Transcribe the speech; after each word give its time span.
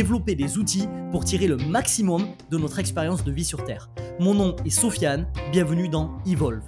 développer 0.00 0.34
des 0.34 0.56
outils 0.56 0.88
pour 1.10 1.26
tirer 1.26 1.46
le 1.46 1.58
maximum 1.58 2.26
de 2.50 2.56
notre 2.56 2.78
expérience 2.78 3.22
de 3.22 3.30
vie 3.30 3.44
sur 3.44 3.64
Terre. 3.64 3.90
Mon 4.18 4.32
nom 4.32 4.56
est 4.64 4.70
Sofiane, 4.70 5.30
bienvenue 5.52 5.90
dans 5.90 6.16
Evolve. 6.24 6.62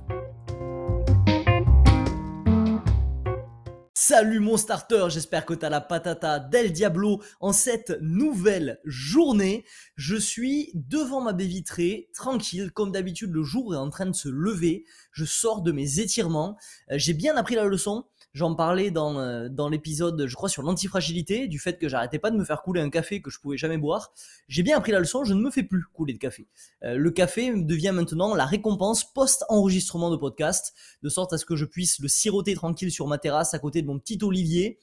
Salut 3.95 4.41
mon 4.41 4.59
starter, 4.59 5.07
j'espère 5.09 5.47
que 5.47 5.55
t'as 5.55 5.71
la 5.71 5.81
patata 5.81 6.41
del 6.41 6.73
Diablo 6.73 7.23
en 7.41 7.55
cette 7.55 7.97
nouvelle 8.03 8.79
journée. 8.85 9.65
Je 9.97 10.17
suis 10.17 10.71
devant 10.75 11.23
ma 11.23 11.33
baie 11.33 11.47
vitrée, 11.47 12.11
tranquille, 12.13 12.71
comme 12.71 12.93
d'habitude 12.93 13.33
le 13.33 13.43
jour 13.43 13.75
est 13.75 13.79
en 13.79 13.89
train 13.89 14.05
de 14.05 14.15
se 14.15 14.29
lever. 14.29 14.85
Je 15.11 15.25
sors 15.25 15.63
de 15.63 15.73
mes 15.73 16.01
étirements. 16.01 16.59
Euh, 16.91 16.97
j'ai 16.99 17.15
bien 17.15 17.35
appris 17.37 17.55
la 17.55 17.65
leçon. 17.65 18.05
J'en 18.35 18.55
parlais 18.55 18.91
dans, 18.91 19.19
euh, 19.19 19.51
dans 19.51 19.69
l'épisode, 19.69 20.27
je 20.27 20.35
crois, 20.35 20.49
sur 20.49 20.63
l'antifragilité, 20.63 21.49
du 21.49 21.59
fait 21.59 21.79
que 21.79 21.87
j'arrêtais 21.87 22.19
pas 22.19 22.31
de 22.31 22.37
me 22.37 22.45
faire 22.45 22.63
couler 22.63 22.81
un 22.81 22.89
café 22.89 23.21
que 23.21 23.31
je 23.31 23.39
pouvais 23.39 23.59
jamais 23.59 23.77
boire. 23.77 24.15
J'ai 24.49 24.63
bien 24.63 24.79
appris 24.79 24.91
la 24.91 25.01
leçon, 25.01 25.23
je 25.25 25.35
ne 25.35 25.41
me 25.41 25.51
fais 25.51 25.63
plus 25.63 25.85
couler 25.93 26.15
de 26.15 26.19
café. 26.19 26.47
Euh, 26.83 26.97
le 26.97 27.11
café 27.11 27.53
devient 27.55 27.93
maintenant 27.95 28.35
la 28.35 28.47
récompense 28.47 29.13
post-enregistrement 29.13 30.11
de 30.11 30.17
podcast, 30.17 30.73
de 31.03 31.11
sorte 31.11 31.35
à 31.35 31.39
ce 31.39 31.45
que 31.45 31.57
je 31.57 31.67
puisse 31.67 31.99
le 31.99 32.09
siroter 32.09 32.55
tranquille 32.55 32.91
sur 32.91 33.07
ma 33.07 33.19
terrasse 33.19 33.53
à 33.53 33.59
côté 33.59 33.83
de 33.83 33.87
mon 33.87 33.99
petit 33.99 34.19
olivier, 34.23 34.79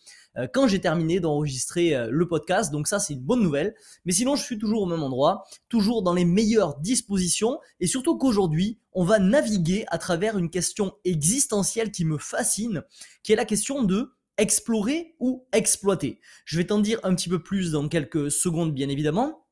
quand 0.54 0.68
j'ai 0.68 0.80
terminé 0.80 1.20
d'enregistrer 1.20 1.96
euh, 1.96 2.08
le 2.12 2.28
podcast. 2.28 2.72
Donc 2.72 2.88
ça, 2.88 3.00
c'est 3.00 3.14
une 3.14 3.22
bonne 3.22 3.42
nouvelle. 3.42 3.76
Mais 4.06 4.12
sinon, 4.12 4.36
je 4.36 4.44
suis 4.44 4.58
toujours 4.58 4.84
au 4.84 4.86
même 4.86 5.04
endroit, 5.04 5.44
toujours 5.70 6.04
dans 6.04 6.14
les 6.14 6.26
meilleures 6.26 6.80
dispositions. 6.80 7.60
Et 7.80 7.88
surtout 7.88 8.18
qu'aujourd'hui, 8.18 8.80
on 8.94 9.04
va 9.04 9.20
naviguer 9.20 9.86
à 9.88 9.98
travers 9.98 10.38
une 10.38 10.50
question 10.50 10.94
existentielle 11.06 11.92
qui 11.92 12.06
me 12.06 12.18
fascine, 12.18 12.84
qui 13.24 13.34
est 13.34 13.36
la 13.36 13.46
question 13.46 13.84
de 13.84 14.14
explorer 14.38 15.16
ou 15.20 15.46
exploiter. 15.52 16.20
Je 16.46 16.58
vais 16.58 16.66
t'en 16.66 16.80
dire 16.80 17.00
un 17.04 17.14
petit 17.14 17.30
peu 17.30 17.44
plus 17.44 17.72
dans 17.72 17.88
quelques 17.90 18.32
secondes, 18.32 18.74
bien 18.74 18.90
évidemment. 18.90 19.46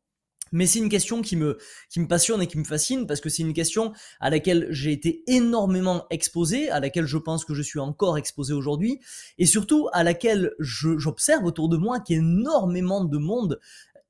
Mais 0.52 0.68
c'est 0.68 0.80
une 0.80 0.90
question 0.90 1.22
qui 1.22 1.36
me, 1.36 1.58
qui 1.90 2.00
me 2.00 2.08
passionne 2.08 2.42
et 2.42 2.48
qui 2.48 2.58
me 2.58 2.64
fascine 2.64 3.08
parce 3.08 3.22
que 3.22 3.30
c'est 3.30 3.44
une 3.44 3.54
question 3.54 3.94
à 4.20 4.30
laquelle 4.30 4.68
j'ai 4.70 4.92
été 4.92 5.24
énormément 5.28 6.06
exposé, 6.10 6.70
à 6.70 6.80
laquelle 6.80 7.06
je 7.06 7.18
pense 7.18 7.46
que 7.46 7.54
je 7.54 7.62
suis 7.62 7.80
encore 7.80 8.18
exposé 8.18 8.54
aujourd'hui, 8.54 9.00
et 9.38 9.46
surtout 9.46 9.88
à 9.94 10.04
laquelle 10.04 10.52
j'observe 10.60 11.46
autour 11.46 11.70
de 11.70 11.78
moi 11.78 12.00
qu'énormément 12.00 13.04
de 13.04 13.18
monde 13.18 13.60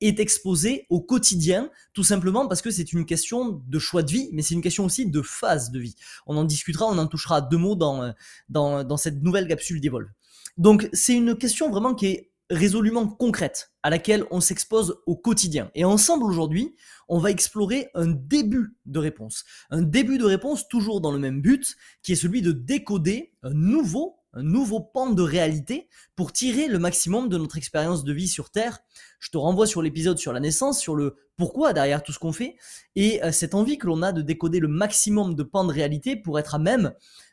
est 0.00 0.20
exposé 0.20 0.86
au 0.90 1.00
quotidien, 1.00 1.70
tout 1.92 2.04
simplement 2.04 2.46
parce 2.46 2.62
que 2.62 2.70
c'est 2.70 2.92
une 2.92 3.04
question 3.04 3.62
de 3.66 3.78
choix 3.78 4.02
de 4.02 4.12
vie, 4.12 4.28
mais 4.32 4.42
c'est 4.42 4.54
une 4.54 4.62
question 4.62 4.84
aussi 4.84 5.06
de 5.06 5.22
phase 5.22 5.70
de 5.70 5.80
vie. 5.80 5.96
On 6.26 6.36
en 6.36 6.44
discutera, 6.44 6.86
on 6.86 6.98
en 6.98 7.06
touchera 7.06 7.40
deux 7.40 7.56
mots 7.56 7.74
dans, 7.74 8.14
dans, 8.48 8.84
dans 8.84 8.96
cette 8.96 9.22
nouvelle 9.22 9.48
capsule 9.48 9.80
d'Evolve. 9.80 10.08
Donc 10.56 10.88
c'est 10.92 11.14
une 11.14 11.36
question 11.36 11.70
vraiment 11.70 11.94
qui 11.94 12.06
est 12.06 12.30
résolument 12.50 13.06
concrète 13.06 13.72
à 13.82 13.90
laquelle 13.90 14.24
on 14.30 14.40
s'expose 14.40 15.00
au 15.06 15.16
quotidien. 15.16 15.70
Et 15.74 15.84
ensemble 15.84 16.24
aujourd'hui, 16.24 16.74
on 17.08 17.18
va 17.18 17.30
explorer 17.30 17.88
un 17.94 18.06
début 18.06 18.76
de 18.86 18.98
réponse. 18.98 19.44
Un 19.70 19.82
début 19.82 20.18
de 20.18 20.24
réponse 20.24 20.68
toujours 20.68 21.00
dans 21.00 21.12
le 21.12 21.18
même 21.18 21.40
but, 21.40 21.76
qui 22.02 22.12
est 22.12 22.16
celui 22.16 22.42
de 22.42 22.52
décoder 22.52 23.34
un 23.42 23.52
nouveau 23.54 24.17
un 24.34 24.42
nouveau 24.42 24.80
pan 24.80 25.10
de 25.10 25.22
réalité 25.22 25.88
pour 26.16 26.32
tirer 26.32 26.68
le 26.68 26.78
maximum 26.78 27.28
de 27.28 27.38
notre 27.38 27.56
expérience 27.56 28.04
de 28.04 28.12
vie 28.12 28.28
sur 28.28 28.50
Terre. 28.50 28.80
Je 29.20 29.30
te 29.30 29.38
renvoie 29.38 29.66
sur 29.66 29.82
l'épisode 29.82 30.18
sur 30.18 30.32
la 30.32 30.40
naissance, 30.40 30.78
sur 30.80 30.94
le 30.94 31.16
pourquoi 31.36 31.72
derrière 31.72 32.02
tout 32.02 32.12
ce 32.12 32.18
qu'on 32.18 32.32
fait, 32.32 32.56
et 32.96 33.22
euh, 33.22 33.30
cette 33.30 33.54
envie 33.54 33.78
que 33.78 33.86
l'on 33.86 34.02
a 34.02 34.12
de 34.12 34.22
décoder 34.22 34.58
le 34.58 34.68
maximum 34.68 35.34
de 35.34 35.42
pans 35.42 35.64
de 35.64 35.72
réalité 35.72 36.16
pour 36.16 36.38
être 36.38 36.54
à 36.54 36.58
même 36.58 36.92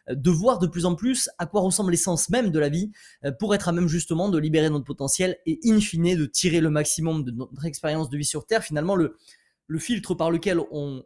de 0.09 0.29
voir 0.29 0.59
de 0.59 0.67
plus 0.67 0.85
en 0.85 0.95
plus 0.95 1.29
à 1.38 1.45
quoi 1.45 1.61
ressemble 1.61 1.91
l'essence 1.91 2.29
même 2.29 2.51
de 2.51 2.59
la 2.59 2.69
vie, 2.69 2.91
euh, 3.23 3.31
pour 3.31 3.55
être 3.55 3.67
à 3.67 3.72
même 3.72 3.88
justement 3.88 4.29
de 4.29 4.38
libérer 4.38 4.69
notre 4.69 4.85
potentiel 4.85 5.38
et 5.45 5.59
in 5.66 5.79
fine 5.79 6.16
de 6.16 6.25
tirer 6.25 6.61
le 6.61 6.69
maximum 6.69 7.23
de 7.23 7.31
notre 7.31 7.66
expérience 7.66 8.09
de 8.09 8.17
vie 8.17 8.25
sur 8.25 8.45
Terre. 8.45 8.63
Finalement, 8.63 8.95
le, 8.95 9.17
le 9.67 9.79
filtre 9.79 10.13
par 10.13 10.31
lequel 10.31 10.59
on, 10.71 11.03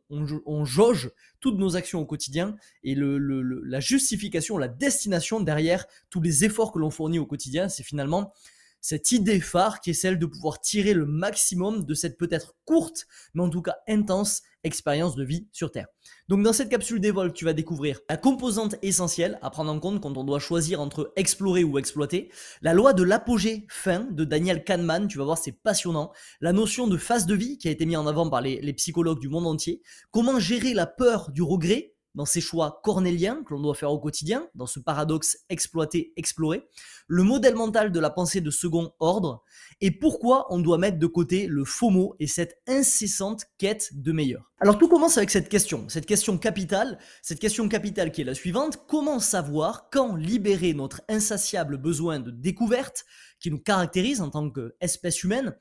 jauge 0.65 1.11
toutes 1.39 1.57
nos 1.57 1.75
actions 1.75 2.01
au 2.01 2.05
quotidien 2.05 2.55
et 2.83 2.95
la 2.95 3.79
justification, 3.79 4.57
la 4.57 4.67
destination 4.67 5.39
derrière 5.39 5.85
tous 6.09 6.21
les 6.21 6.45
efforts 6.45 6.71
que 6.71 6.79
l'on 6.79 6.89
fournit 6.89 7.19
au 7.19 7.25
quotidien, 7.25 7.69
c'est 7.69 7.83
finalement 7.83 8.33
cette 8.81 9.11
idée 9.11 9.39
phare 9.39 9.81
qui 9.81 9.91
est 9.91 9.93
celle 9.93 10.19
de 10.19 10.25
pouvoir 10.25 10.61
tirer 10.61 10.93
le 10.93 11.05
maximum 11.05 11.85
de 11.85 11.93
cette 11.93 12.17
peut-être 12.17 12.55
courte, 12.65 13.05
mais 13.33 13.43
en 13.43 13.49
tout 13.49 13.61
cas 13.61 13.75
intense 13.87 14.41
expérience 14.63 15.15
de 15.15 15.23
vie 15.23 15.47
sur 15.51 15.71
Terre. 15.71 15.87
Donc 16.27 16.43
dans 16.43 16.53
cette 16.53 16.69
capsule 16.69 16.99
d'Evol, 16.99 17.33
tu 17.33 17.45
vas 17.45 17.53
découvrir 17.53 17.99
la 18.09 18.17
composante 18.17 18.75
essentielle 18.81 19.39
à 19.41 19.49
prendre 19.49 19.71
en 19.71 19.79
compte 19.79 20.01
quand 20.01 20.17
on 20.17 20.23
doit 20.23 20.39
choisir 20.39 20.81
entre 20.81 21.13
explorer 21.15 21.63
ou 21.63 21.77
exploiter, 21.77 22.29
la 22.61 22.73
loi 22.73 22.93
de 22.93 23.03
l'apogée 23.03 23.65
fin 23.69 24.07
de 24.11 24.23
Daniel 24.25 24.63
Kahneman, 24.63 25.07
tu 25.07 25.17
vas 25.17 25.23
voir 25.23 25.37
c'est 25.37 25.53
passionnant, 25.53 26.11
la 26.41 26.53
notion 26.53 26.87
de 26.87 26.97
phase 26.97 27.25
de 27.25 27.35
vie 27.35 27.57
qui 27.57 27.67
a 27.67 27.71
été 27.71 27.85
mise 27.85 27.97
en 27.97 28.07
avant 28.07 28.29
par 28.29 28.41
les, 28.41 28.59
les 28.61 28.73
psychologues 28.73 29.19
du 29.19 29.29
monde 29.29 29.47
entier, 29.47 29.81
comment 30.11 30.39
gérer 30.39 30.73
la 30.73 30.87
peur 30.87 31.31
du 31.31 31.41
regret, 31.41 31.95
dans 32.19 32.25
ces 32.25 32.41
choix 32.41 32.81
cornéliens 32.83 33.43
que 33.45 33.53
l'on 33.53 33.61
doit 33.61 33.73
faire 33.73 33.93
au 33.93 33.97
quotidien, 33.97 34.49
dans 34.53 34.65
ce 34.65 34.81
paradoxe 34.81 35.37
exploiter-explorer, 35.47 36.67
le 37.07 37.23
modèle 37.23 37.55
mental 37.55 37.93
de 37.93 37.99
la 38.01 38.09
pensée 38.09 38.41
de 38.41 38.51
second 38.51 38.91
ordre, 38.99 39.41
et 39.79 39.89
pourquoi 39.89 40.45
on 40.49 40.59
doit 40.59 40.77
mettre 40.77 40.99
de 40.99 41.07
côté 41.07 41.47
le 41.47 41.63
FOMO 41.63 42.17
et 42.19 42.27
cette 42.27 42.61
incessante 42.67 43.45
quête 43.57 43.91
de 43.93 44.11
meilleur. 44.11 44.51
Alors 44.59 44.77
tout 44.77 44.89
commence 44.89 45.17
avec 45.17 45.29
cette 45.29 45.47
question, 45.47 45.87
cette 45.87 46.05
question 46.05 46.37
capitale, 46.37 46.99
cette 47.21 47.39
question 47.39 47.69
capitale 47.69 48.11
qui 48.11 48.19
est 48.19 48.25
la 48.25 48.35
suivante, 48.35 48.85
comment 48.85 49.19
savoir 49.19 49.89
quand 49.89 50.17
libérer 50.17 50.73
notre 50.73 51.01
insatiable 51.07 51.77
besoin 51.77 52.19
de 52.19 52.31
découverte 52.31 53.05
qui 53.39 53.49
nous 53.49 53.59
caractérise 53.59 54.19
en 54.19 54.29
tant 54.29 54.49
qu'espèce 54.49 55.23
humaine, 55.23 55.55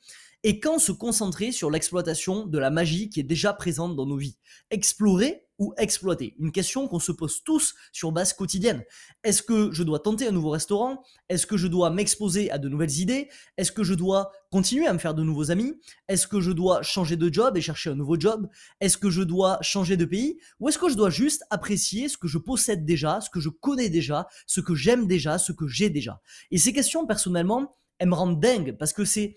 et 0.44 0.60
quand 0.60 0.78
se 0.78 0.93
concentrer 0.93 1.53
sur 1.53 1.71
l'exploitation 1.71 2.47
de 2.47 2.59
la 2.59 2.71
magie 2.71 3.10
qui 3.10 3.21
est 3.21 3.25
déjà 3.25 3.53
présente 3.53 3.97
dans 3.97 4.06
nos 4.06 4.16
vies? 4.16 4.38
Explorer 4.71 5.44
ou 5.59 5.75
exploiter? 5.76 6.37
Une 6.38 6.53
question 6.53 6.87
qu'on 6.87 7.00
se 7.00 7.10
pose 7.10 7.43
tous 7.43 7.75
sur 7.93 8.12
base 8.12 8.32
quotidienne. 8.32 8.84
Est-ce 9.25 9.43
que 9.43 9.72
je 9.72 9.82
dois 9.82 9.99
tenter 9.99 10.28
un 10.28 10.31
nouveau 10.31 10.50
restaurant? 10.50 11.03
Est-ce 11.28 11.47
que 11.47 11.56
je 11.56 11.66
dois 11.66 11.91
m'exposer 11.91 12.50
à 12.53 12.59
de 12.59 12.69
nouvelles 12.69 13.00
idées? 13.00 13.28
Est-ce 13.56 13.72
que 13.72 13.82
je 13.82 13.94
dois 13.94 14.31
continuer 14.53 14.87
à 14.87 14.93
me 14.93 14.99
faire 14.99 15.15
de 15.15 15.25
nouveaux 15.25 15.50
amis? 15.50 15.75
Est-ce 16.06 16.28
que 16.28 16.41
je 16.41 16.53
dois 16.53 16.82
changer 16.82 17.16
de 17.16 17.32
job 17.32 17.56
et 17.56 17.60
chercher 17.60 17.91
un 17.91 17.97
nouveau 17.97 18.19
job? 18.19 18.49
Est-ce 18.81 18.97
que 18.97 19.10
je 19.10 19.22
dois 19.22 19.59
changer 19.60 19.97
de 19.97 20.05
pays? 20.05 20.38
Ou 20.60 20.69
est-ce 20.69 20.78
que 20.78 20.88
je 20.88 20.94
dois 20.94 21.10
juste 21.10 21.43
apprécier 21.50 22.09
ce 22.09 22.16
que 22.16 22.28
je 22.28 22.38
possède 22.38 22.84
déjà, 22.84 23.20
ce 23.20 23.31
que 23.31 23.41
je 23.41 23.49
connais 23.49 23.88
déjà, 23.88 24.28
ce 24.47 24.60
que 24.60 24.76
j'aime 24.76 25.09
déjà, 25.09 25.38
ce 25.38 25.50
que 25.50 25.66
j'ai 25.66 25.91
déjà? 25.91 26.20
Et 26.53 26.59
ces 26.59 26.72
questions, 26.72 27.05
personnellement, 27.06 27.75
elles 27.99 28.09
me 28.09 28.15
rendent 28.15 28.41
dingue 28.41 28.76
parce 28.78 28.93
que 28.93 29.05
c'est 29.05 29.34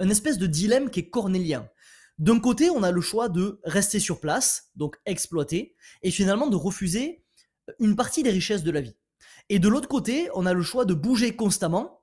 un 0.00 0.08
espèce 0.08 0.38
de 0.38 0.46
dilemme 0.46 0.90
qui 0.90 1.00
est 1.00 1.10
cornélien. 1.10 1.68
D'un 2.18 2.38
côté, 2.38 2.70
on 2.70 2.82
a 2.82 2.90
le 2.90 3.00
choix 3.00 3.28
de 3.28 3.60
rester 3.64 3.98
sur 3.98 4.20
place, 4.20 4.70
donc 4.76 4.96
exploiter, 5.06 5.74
et 6.02 6.10
finalement 6.10 6.48
de 6.48 6.56
refuser 6.56 7.24
une 7.80 7.96
partie 7.96 8.22
des 8.22 8.30
richesses 8.30 8.62
de 8.62 8.70
la 8.70 8.80
vie. 8.80 8.96
Et 9.48 9.58
de 9.58 9.68
l'autre 9.68 9.88
côté, 9.88 10.28
on 10.34 10.46
a 10.46 10.52
le 10.52 10.62
choix 10.62 10.84
de 10.84 10.94
bouger 10.94 11.34
constamment, 11.34 12.02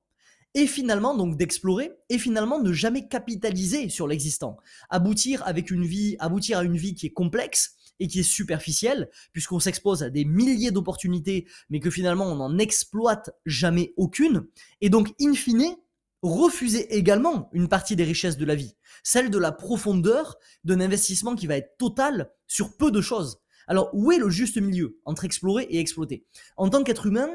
et 0.53 0.67
finalement 0.67 1.15
donc 1.15 1.37
d'explorer, 1.37 1.91
et 2.09 2.17
finalement 2.17 2.61
ne 2.61 2.73
jamais 2.73 3.07
capitaliser 3.07 3.87
sur 3.87 4.07
l'existant. 4.07 4.57
Aboutir 4.89 5.47
avec 5.47 5.71
une 5.71 5.85
vie, 5.85 6.17
aboutir 6.19 6.57
à 6.57 6.63
une 6.63 6.77
vie 6.77 6.93
qui 6.93 7.05
est 7.05 7.13
complexe, 7.13 7.77
et 8.01 8.07
qui 8.07 8.19
est 8.19 8.23
superficielle, 8.23 9.09
puisqu'on 9.31 9.59
s'expose 9.59 10.03
à 10.03 10.09
des 10.09 10.25
milliers 10.25 10.71
d'opportunités, 10.71 11.47
mais 11.69 11.79
que 11.79 11.91
finalement 11.91 12.25
on 12.25 12.35
n'en 12.35 12.57
exploite 12.57 13.29
jamais 13.45 13.93
aucune, 13.95 14.47
et 14.81 14.89
donc 14.89 15.13
in 15.21 15.33
fine, 15.33 15.75
refuser 16.21 16.95
également 16.95 17.49
une 17.53 17.67
partie 17.67 17.95
des 17.95 18.03
richesses 18.03 18.37
de 18.37 18.45
la 18.45 18.55
vie, 18.55 18.75
celle 19.03 19.29
de 19.29 19.37
la 19.37 19.51
profondeur 19.51 20.37
d'un 20.63 20.79
investissement 20.79 21.35
qui 21.35 21.47
va 21.47 21.57
être 21.57 21.77
total 21.77 22.31
sur 22.47 22.77
peu 22.77 22.91
de 22.91 23.01
choses. 23.01 23.41
Alors 23.67 23.89
où 23.93 24.11
est 24.11 24.17
le 24.17 24.29
juste 24.29 24.57
milieu 24.57 24.99
entre 25.05 25.25
explorer 25.25 25.63
et 25.63 25.79
exploiter? 25.79 26.25
En 26.57 26.69
tant 26.69 26.83
qu'être 26.83 27.05
humain, 27.05 27.29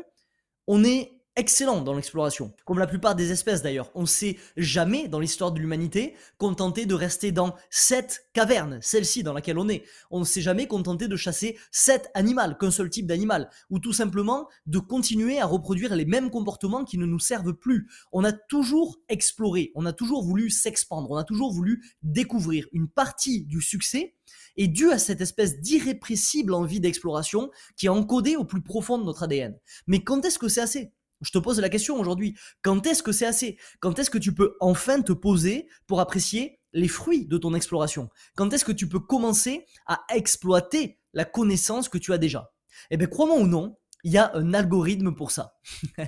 on 0.66 0.84
est 0.84 1.15
excellent 1.36 1.82
dans 1.82 1.94
l'exploration. 1.94 2.52
Comme 2.64 2.78
la 2.78 2.86
plupart 2.86 3.14
des 3.14 3.30
espèces 3.30 3.62
d'ailleurs, 3.62 3.90
on 3.94 4.06
s'est 4.06 4.38
jamais 4.56 5.06
dans 5.06 5.20
l'histoire 5.20 5.52
de 5.52 5.60
l'humanité 5.60 6.14
contenté 6.38 6.86
de 6.86 6.94
rester 6.94 7.30
dans 7.30 7.54
cette 7.70 8.26
caverne, 8.32 8.78
celle-ci 8.80 9.22
dans 9.22 9.34
laquelle 9.34 9.58
on 9.58 9.68
est. 9.68 9.84
On 10.10 10.20
ne 10.20 10.24
s'est 10.24 10.40
jamais 10.40 10.66
contenté 10.66 11.08
de 11.08 11.16
chasser 11.16 11.58
cet 11.70 12.10
animal, 12.14 12.56
qu'un 12.58 12.70
seul 12.70 12.88
type 12.88 13.06
d'animal, 13.06 13.50
ou 13.70 13.78
tout 13.78 13.92
simplement 13.92 14.48
de 14.66 14.78
continuer 14.78 15.38
à 15.38 15.46
reproduire 15.46 15.94
les 15.94 16.06
mêmes 16.06 16.30
comportements 16.30 16.84
qui 16.84 16.96
ne 16.96 17.06
nous 17.06 17.20
servent 17.20 17.54
plus. 17.54 17.88
On 18.12 18.24
a 18.24 18.32
toujours 18.32 18.98
exploré, 19.08 19.72
on 19.74 19.84
a 19.84 19.92
toujours 19.92 20.24
voulu 20.24 20.48
s'expandre, 20.48 21.10
on 21.10 21.16
a 21.16 21.24
toujours 21.24 21.52
voulu 21.52 21.84
découvrir. 22.02 22.66
Une 22.72 22.88
partie 22.88 23.44
du 23.44 23.60
succès 23.60 24.14
est 24.56 24.68
due 24.68 24.90
à 24.90 24.98
cette 24.98 25.20
espèce 25.20 25.60
d'irrépressible 25.60 26.54
envie 26.54 26.80
d'exploration 26.80 27.50
qui 27.76 27.86
est 27.86 27.90
encodée 27.90 28.36
au 28.36 28.44
plus 28.44 28.62
profond 28.62 28.98
de 28.98 29.04
notre 29.04 29.24
ADN. 29.24 29.56
Mais 29.86 30.02
quand 30.02 30.24
est-ce 30.24 30.38
que 30.38 30.48
c'est 30.48 30.62
assez? 30.62 30.92
Je 31.20 31.30
te 31.30 31.38
pose 31.38 31.60
la 31.60 31.68
question 31.68 31.98
aujourd'hui. 31.98 32.36
Quand 32.62 32.86
est-ce 32.86 33.02
que 33.02 33.12
c'est 33.12 33.26
assez? 33.26 33.58
Quand 33.80 33.98
est-ce 33.98 34.10
que 34.10 34.18
tu 34.18 34.34
peux 34.34 34.56
enfin 34.60 35.00
te 35.02 35.12
poser 35.12 35.68
pour 35.86 36.00
apprécier 36.00 36.60
les 36.72 36.88
fruits 36.88 37.26
de 37.26 37.38
ton 37.38 37.54
exploration? 37.54 38.08
Quand 38.36 38.52
est-ce 38.52 38.64
que 38.64 38.72
tu 38.72 38.88
peux 38.88 39.00
commencer 39.00 39.64
à 39.86 40.00
exploiter 40.14 40.98
la 41.12 41.24
connaissance 41.24 41.88
que 41.88 41.98
tu 41.98 42.12
as 42.12 42.18
déjà? 42.18 42.52
Eh 42.90 42.96
bien, 42.96 43.06
crois-moi 43.06 43.38
ou 43.38 43.46
non, 43.46 43.78
il 44.04 44.12
y 44.12 44.18
a 44.18 44.30
un 44.34 44.54
algorithme 44.54 45.14
pour 45.14 45.30
ça. 45.30 45.56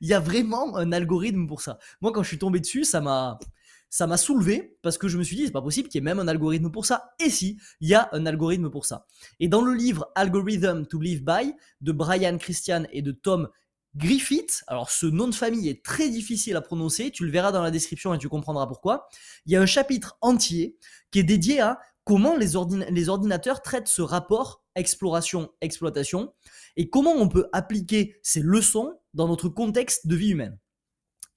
il 0.00 0.08
y 0.08 0.14
a 0.14 0.20
vraiment 0.20 0.76
un 0.76 0.92
algorithme 0.92 1.46
pour 1.46 1.60
ça. 1.60 1.78
Moi, 2.00 2.12
quand 2.12 2.22
je 2.22 2.28
suis 2.28 2.38
tombé 2.38 2.60
dessus, 2.60 2.84
ça 2.84 3.00
m'a 3.00 3.38
ça 3.90 4.06
m'a 4.06 4.16
soulevé 4.16 4.78
parce 4.80 4.96
que 4.96 5.06
je 5.06 5.18
me 5.18 5.22
suis 5.22 5.36
dit 5.36 5.44
c'est 5.44 5.52
pas 5.52 5.60
possible 5.60 5.90
qu'il 5.90 5.98
y 5.98 6.02
ait 6.02 6.04
même 6.04 6.18
un 6.18 6.26
algorithme 6.26 6.70
pour 6.70 6.86
ça. 6.86 7.12
Et 7.22 7.28
si, 7.28 7.58
il 7.80 7.90
y 7.90 7.94
a 7.94 8.08
un 8.12 8.24
algorithme 8.24 8.70
pour 8.70 8.86
ça. 8.86 9.04
Et 9.38 9.48
dans 9.48 9.60
le 9.60 9.74
livre 9.74 10.10
Algorithm 10.14 10.86
to 10.86 10.98
Live 10.98 11.22
By 11.22 11.52
de 11.82 11.92
Brian 11.92 12.38
Christian 12.38 12.84
et 12.90 13.02
de 13.02 13.12
Tom 13.12 13.50
Griffith, 13.94 14.64
alors 14.68 14.90
ce 14.90 15.06
nom 15.06 15.28
de 15.28 15.34
famille 15.34 15.68
est 15.68 15.84
très 15.84 16.08
difficile 16.08 16.56
à 16.56 16.62
prononcer, 16.62 17.10
tu 17.10 17.26
le 17.26 17.30
verras 17.30 17.52
dans 17.52 17.62
la 17.62 17.70
description 17.70 18.14
et 18.14 18.18
tu 18.18 18.28
comprendras 18.28 18.66
pourquoi. 18.66 19.08
Il 19.44 19.52
y 19.52 19.56
a 19.56 19.60
un 19.60 19.66
chapitre 19.66 20.16
entier 20.22 20.76
qui 21.10 21.18
est 21.18 21.24
dédié 21.24 21.60
à 21.60 21.78
comment 22.04 22.36
les, 22.36 22.56
ordinateurs 22.56 23.62
traitent 23.62 23.88
ce 23.88 24.02
rapport 24.02 24.64
exploration-exploitation 24.74 26.32
et 26.76 26.88
comment 26.88 27.12
on 27.12 27.28
peut 27.28 27.48
appliquer 27.52 28.16
ces 28.22 28.40
leçons 28.40 28.98
dans 29.12 29.28
notre 29.28 29.50
contexte 29.50 30.06
de 30.06 30.16
vie 30.16 30.30
humaine. 30.30 30.58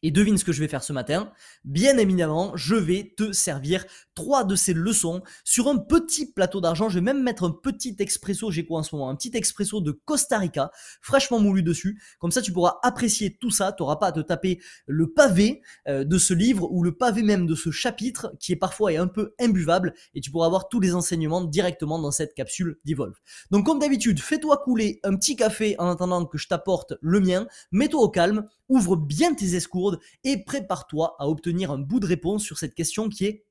Et 0.02 0.12
devine 0.12 0.38
ce 0.38 0.46
que 0.46 0.54
je 0.54 0.62
vais 0.62 0.68
faire 0.68 0.84
ce 0.84 0.94
matin. 0.94 1.34
Bien 1.64 1.98
évidemment, 1.98 2.56
je 2.56 2.76
vais 2.76 3.14
te 3.18 3.34
servir 3.34 3.86
trois 4.16 4.44
de 4.44 4.56
ces 4.56 4.74
leçons 4.74 5.22
sur 5.44 5.68
un 5.68 5.78
petit 5.78 6.32
plateau 6.32 6.62
d'argent. 6.62 6.90
Je 6.90 6.96
vais 6.96 7.06
même 7.06 7.22
mettre 7.22 7.44
un 7.44 7.52
petit 7.52 7.96
expresso, 8.00 8.50
j'ai 8.50 8.66
quoi 8.66 8.80
en 8.80 8.84
ce 8.84 8.96
moment 8.96 9.10
Un 9.10 9.16
petit 9.16 9.32
expresso 9.36 9.82
de 9.82 9.92
Costa 9.92 10.40
Rica, 10.40 10.72
fraîchement 11.02 11.40
moulu 11.40 11.62
dessus. 11.64 12.02
Comme 12.20 12.32
ça, 12.32 12.42
tu 12.42 12.52
pourras 12.52 12.80
apprécier 12.82 13.38
tout 13.40 13.52
ça. 13.52 13.74
Tu 13.74 13.84
n'auras 13.84 13.98
pas 13.98 14.08
à 14.08 14.12
te 14.12 14.22
taper 14.22 14.60
le 14.88 15.12
pavé 15.12 15.62
euh, 15.88 16.04
de 16.04 16.18
ce 16.18 16.34
livre 16.34 16.72
ou 16.72 16.84
le 16.84 16.96
pavé 16.96 17.22
même 17.22 17.46
de 17.46 17.56
ce 17.56 17.72
chapitre 17.72 18.34
qui 18.40 18.52
est 18.52 18.58
parfois 18.58 18.92
un 18.92 19.08
peu 19.08 19.34
imbuvable 19.40 19.94
et 20.14 20.22
tu 20.22 20.32
pourras 20.32 20.46
avoir 20.46 20.70
tous 20.70 20.80
les 20.80 20.96
enseignements 20.96 21.44
directement 21.44 22.00
dans 22.00 22.12
cette 22.12 22.34
capsule 22.34 22.80
d'Evolve. 22.86 23.16
Donc 23.52 23.66
comme 23.66 23.80
d'habitude, 23.80 24.20
fais-toi 24.20 24.58
couler 24.58 25.00
un 25.04 25.16
petit 25.16 25.36
café 25.36 25.76
en 25.80 25.90
attendant 25.90 26.26
que 26.26 26.38
je 26.38 26.48
t'apporte 26.48 26.94
le 27.02 27.20
mien. 27.20 27.48
Mets-toi 27.72 28.02
au 28.02 28.10
calme, 28.10 28.48
ouvre 28.70 28.96
bien 28.96 29.34
tes 29.34 29.56
escourdes 29.56 30.00
et 30.24 30.44
prépare-toi 30.44 31.16
à 31.20 31.28
obtenir 31.28 31.72
un 31.72 31.80
bout 31.80 32.00
de 32.00 32.08
réponse 32.08 32.44
sur 32.44 32.58
cette 32.58 32.74
question 32.74 33.10
qui 33.10 33.26
est 33.26 33.46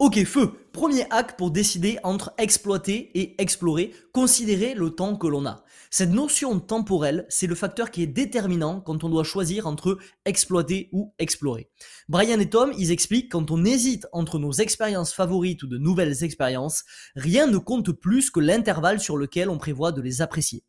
Ok, 0.00 0.24
feu. 0.24 0.52
Premier 0.72 1.04
hack 1.10 1.36
pour 1.36 1.50
décider 1.50 1.98
entre 2.04 2.32
exploiter 2.38 3.10
et 3.20 3.40
explorer, 3.42 3.92
considérer 4.14 4.72
le 4.72 4.88
temps 4.88 5.14
que 5.14 5.26
l'on 5.26 5.44
a. 5.44 5.62
Cette 5.90 6.08
notion 6.08 6.58
temporelle, 6.58 7.26
c'est 7.28 7.46
le 7.46 7.54
facteur 7.54 7.90
qui 7.90 8.02
est 8.02 8.06
déterminant 8.06 8.80
quand 8.80 9.04
on 9.04 9.10
doit 9.10 9.24
choisir 9.24 9.66
entre 9.66 9.98
exploiter 10.24 10.88
ou 10.92 11.12
explorer. 11.18 11.68
Brian 12.08 12.40
et 12.40 12.48
Tom, 12.48 12.72
ils 12.78 12.92
expliquent 12.92 13.30
quand 13.30 13.50
on 13.50 13.62
hésite 13.66 14.06
entre 14.12 14.38
nos 14.38 14.52
expériences 14.52 15.12
favorites 15.12 15.64
ou 15.64 15.66
de 15.66 15.76
nouvelles 15.76 16.24
expériences, 16.24 16.84
rien 17.14 17.46
ne 17.46 17.58
compte 17.58 17.92
plus 17.92 18.30
que 18.30 18.40
l'intervalle 18.40 19.00
sur 19.00 19.18
lequel 19.18 19.50
on 19.50 19.58
prévoit 19.58 19.92
de 19.92 20.00
les 20.00 20.22
apprécier. 20.22 20.64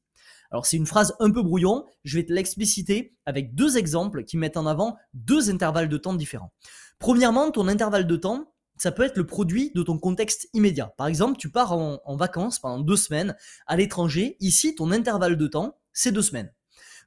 Alors 0.51 0.65
c'est 0.65 0.77
une 0.77 0.86
phrase 0.86 1.15
un 1.19 1.31
peu 1.31 1.42
brouillon, 1.42 1.86
je 2.03 2.18
vais 2.18 2.25
te 2.25 2.33
l'expliciter 2.33 3.15
avec 3.25 3.56
deux 3.56 3.77
exemples 3.77 4.25
qui 4.25 4.38
mettent 4.38 4.57
en 4.57 4.65
avant 4.65 4.98
deux 5.13 5.50
intervalles 5.50 5.89
de 5.89 5.98
temps 5.98 6.13
différents. 6.13 6.51
Premièrement, 7.00 7.51
ton 7.51 7.68
intervalle 7.68 8.06
de 8.06 8.15
temps, 8.15 8.53
ça 8.77 8.92
peut 8.92 9.03
être 9.03 9.18
le 9.18 9.25
produit 9.25 9.71
de 9.75 9.83
ton 9.83 9.98
contexte 9.98 10.50
immédiat. 10.53 10.94
Par 10.98 11.07
exemple, 11.07 11.38
tu 11.38 11.50
pars 11.50 11.71
en, 11.71 12.15
vacances 12.15 12.59
pendant 12.59 12.80
deux 12.80 12.95
semaines 12.95 13.36
à 13.68 13.77
l'étranger. 13.77 14.38
Ici, 14.39 14.75
ton 14.75 14.92
intervalle 14.92 15.38
de 15.38 15.48
temps, 15.48 15.77
c'est 15.94 16.12
deux 16.12 16.21
semaines. 16.21 16.51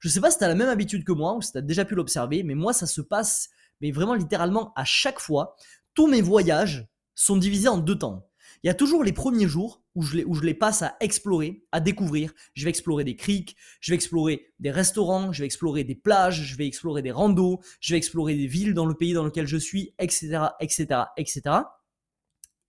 Je 0.00 0.08
ne 0.08 0.12
sais 0.12 0.20
pas 0.20 0.30
si 0.30 0.38
tu 0.38 0.44
as 0.44 0.48
la 0.48 0.54
même 0.54 0.68
habitude 0.68 1.04
que 1.04 1.12
moi 1.12 1.34
ou 1.34 1.42
si 1.42 1.52
tu 1.52 1.58
as 1.58 1.62
déjà 1.62 1.84
pu 1.84 1.94
l'observer, 1.94 2.42
mais 2.42 2.54
moi, 2.54 2.72
ça 2.72 2.86
se 2.86 3.00
passe 3.00 3.50
mais 3.80 3.90
vraiment 3.90 4.14
littéralement 4.14 4.72
à 4.76 4.84
chaque 4.84 5.20
fois. 5.20 5.56
Tous 5.94 6.06
mes 6.06 6.22
voyages 6.22 6.86
sont 7.14 7.36
divisés 7.36 7.68
en 7.68 7.78
deux 7.78 7.98
temps. 7.98 8.28
Il 8.62 8.68
y 8.68 8.70
a 8.70 8.74
toujours 8.74 9.04
les 9.04 9.12
premiers 9.12 9.48
jours 9.48 9.83
où 9.94 10.02
je, 10.02 10.42
les, 10.42 10.54
passe 10.54 10.82
à 10.82 10.96
explorer, 11.00 11.64
à 11.72 11.80
découvrir. 11.80 12.32
Je 12.54 12.64
vais 12.64 12.70
explorer 12.70 13.04
des 13.04 13.16
criques, 13.16 13.56
je 13.80 13.92
vais 13.92 13.96
explorer 13.96 14.52
des 14.58 14.70
restaurants, 14.70 15.32
je 15.32 15.40
vais 15.40 15.46
explorer 15.46 15.84
des 15.84 15.94
plages, 15.94 16.42
je 16.42 16.56
vais 16.56 16.66
explorer 16.66 17.02
des 17.02 17.12
randos, 17.12 17.60
je 17.80 17.94
vais 17.94 17.98
explorer 17.98 18.34
des 18.34 18.46
villes 18.46 18.74
dans 18.74 18.86
le 18.86 18.94
pays 18.94 19.12
dans 19.12 19.24
lequel 19.24 19.46
je 19.46 19.56
suis, 19.56 19.94
etc., 19.98 20.38
etc., 20.60 21.02
etc. 21.16 21.42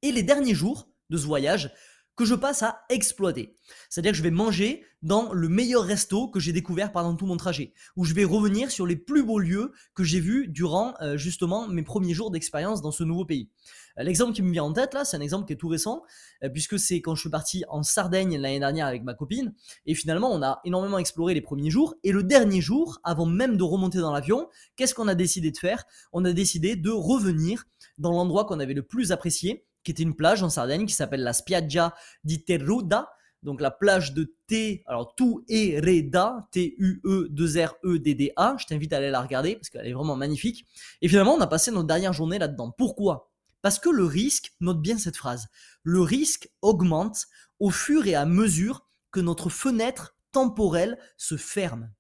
Et 0.02 0.12
les 0.12 0.24
derniers 0.24 0.56
jours 0.56 0.90
de 1.10 1.18
ce 1.18 1.26
voyage, 1.26 1.72
que 2.16 2.26
je 2.26 2.36
passe 2.36 2.64
à 2.64 2.84
exploiter. 2.90 3.56
C'est-à-dire 3.90 4.12
que 4.12 4.18
je 4.18 4.24
vais 4.24 4.32
manger 4.32 4.86
dans 5.02 5.34
le 5.34 5.50
meilleur 5.50 5.84
resto 5.84 6.30
que 6.30 6.40
j'ai 6.40 6.54
découvert 6.54 6.92
pendant 6.92 7.16
tout 7.16 7.26
mon 7.26 7.38
trajet, 7.38 7.74
où 7.96 8.06
je 8.06 8.14
vais 8.14 8.24
revenir 8.24 8.72
sur 8.72 8.88
les 8.88 8.96
plus 8.96 9.24
beaux 9.24 9.40
lieux 9.40 9.74
que 9.94 10.04
j'ai 10.04 10.20
vus 10.20 10.48
durant 10.48 10.94
euh, 11.02 11.18
justement 11.18 11.68
mes 11.68 11.84
premiers 11.84 12.14
jours 12.14 12.32
d'expérience 12.32 12.82
dans 12.82 12.92
ce 12.92 13.04
nouveau 13.04 13.26
pays. 13.26 13.50
L'exemple 13.98 14.34
qui 14.34 14.42
me 14.42 14.52
vient 14.52 14.64
en 14.64 14.74
tête 14.74 14.94
là, 14.94 15.06
c'est 15.06 15.16
un 15.16 15.22
exemple 15.22 15.46
qui 15.46 15.54
est 15.54 15.58
tout 15.58 15.68
récent, 15.68 16.04
euh, 16.44 16.50
puisque 16.50 16.78
c'est 16.78 17.02
quand 17.02 17.16
je 17.16 17.22
suis 17.22 17.30
parti 17.30 17.64
en 17.70 17.84
Sardaigne 17.84 18.38
l'année 18.38 18.60
dernière 18.60 18.88
avec 18.88 19.04
ma 19.04 19.14
copine, 19.14 19.54
et 19.86 19.96
finalement 19.96 20.32
on 20.32 20.42
a 20.42 20.60
énormément 20.66 20.98
exploré 20.98 21.34
les 21.34 21.42
premiers 21.42 21.70
jours, 21.70 21.96
et 22.04 22.12
le 22.12 22.24
dernier 22.24 22.62
jour, 22.62 23.00
avant 23.04 23.26
même 23.26 23.58
de 23.58 23.64
remonter 23.64 24.00
dans 24.00 24.12
l'avion, 24.12 24.50
qu'est-ce 24.76 24.94
qu'on 24.94 25.08
a 25.08 25.16
décidé 25.16 25.52
de 25.52 25.58
faire? 25.58 25.86
On 26.12 26.26
a 26.26 26.34
décidé 26.34 26.76
de 26.76 26.92
revenir 26.92 27.66
dans 27.98 28.12
l'endroit 28.12 28.46
qu'on 28.46 28.60
avait 28.60 28.74
le 28.74 28.84
plus 28.84 29.12
apprécié, 29.12 29.66
qui 29.84 29.92
était 29.92 30.04
une 30.04 30.16
plage 30.16 30.44
en 30.44 30.50
Sardaigne 30.50 30.86
qui 30.86 30.94
s'appelle 30.94 31.22
la 31.22 31.34
Spiaggia 31.34 31.94
di 32.24 32.44
Teruda, 32.44 33.10
donc 33.44 33.62
la 33.62 33.72
plage 33.72 34.14
de 34.14 34.36
T, 34.48 34.84
alors 34.88 35.16
tout 35.16 35.46
et 35.48 35.80
Reda, 35.80 36.48
T-U-E-2-R-E-D-D-A. 36.52 38.56
Je 38.60 38.66
t'invite 38.66 38.92
à 38.92 38.98
aller 38.98 39.12
la 39.12 39.22
regarder 39.22 39.56
parce 39.56 39.70
qu'elle 39.70 39.88
est 39.88 39.94
vraiment 39.94 40.16
magnifique. 40.16 40.66
Et 41.02 41.08
finalement, 41.08 41.36
on 41.36 41.42
a 41.42 41.48
passé 41.48 41.70
notre 41.70 41.86
dernière 41.86 42.12
journée 42.12 42.40
là-dedans. 42.40 42.74
Pourquoi? 42.76 43.35
Parce 43.66 43.80
que 43.80 43.90
le 43.90 44.06
risque, 44.06 44.54
note 44.60 44.80
bien 44.80 45.00
cette 45.00 45.18
phrase, 45.18 45.48
le 45.82 46.00
risque 46.00 46.52
augmente 46.62 47.26
au 47.60 47.72
fur 47.72 48.06
et 48.06 48.14
à 48.14 48.28
mesure 48.28 48.88
que 49.10 49.20
notre 49.20 49.50
fenêtre 49.50 50.16
temporelle 50.32 51.00
se 51.18 51.36
ferme. 51.36 51.92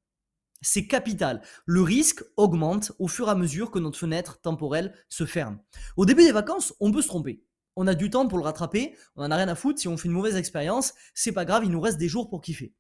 C'est 0.62 0.86
capital. 0.86 1.42
Le 1.66 1.82
risque 1.82 2.24
augmente 2.38 2.92
au 3.00 3.08
fur 3.08 3.30
et 3.30 3.32
à 3.32 3.36
mesure 3.36 3.72
que 3.72 3.80
notre 3.80 3.98
fenêtre 3.98 4.40
temporelle 4.42 4.94
se 5.10 5.26
ferme. 5.26 5.58
Au 5.98 6.06
début 6.06 6.22
des 6.22 6.32
vacances, 6.32 6.72
on 6.80 6.92
peut 6.92 7.02
se 7.02 7.08
tromper 7.08 7.44
on 7.76 7.88
a 7.88 7.96
du 7.96 8.12
temps 8.12 8.28
pour 8.28 8.38
le 8.38 8.44
rattraper, 8.44 8.96
on 9.16 9.24
en 9.26 9.32
a 9.32 9.36
rien 9.36 9.48
à 9.48 9.56
foutre, 9.56 9.80
si 9.80 9.88
on 9.88 9.98
fait 9.98 10.08
une 10.08 10.14
mauvaise 10.14 10.36
expérience, 10.36 10.94
c'est 11.16 11.32
pas 11.32 11.46
grave, 11.46 11.64
il 11.66 11.72
nous 11.72 11.82
reste 11.82 11.98
des 11.98 12.08
jours 12.08 12.30
pour 12.30 12.42
kiffer. 12.42 12.76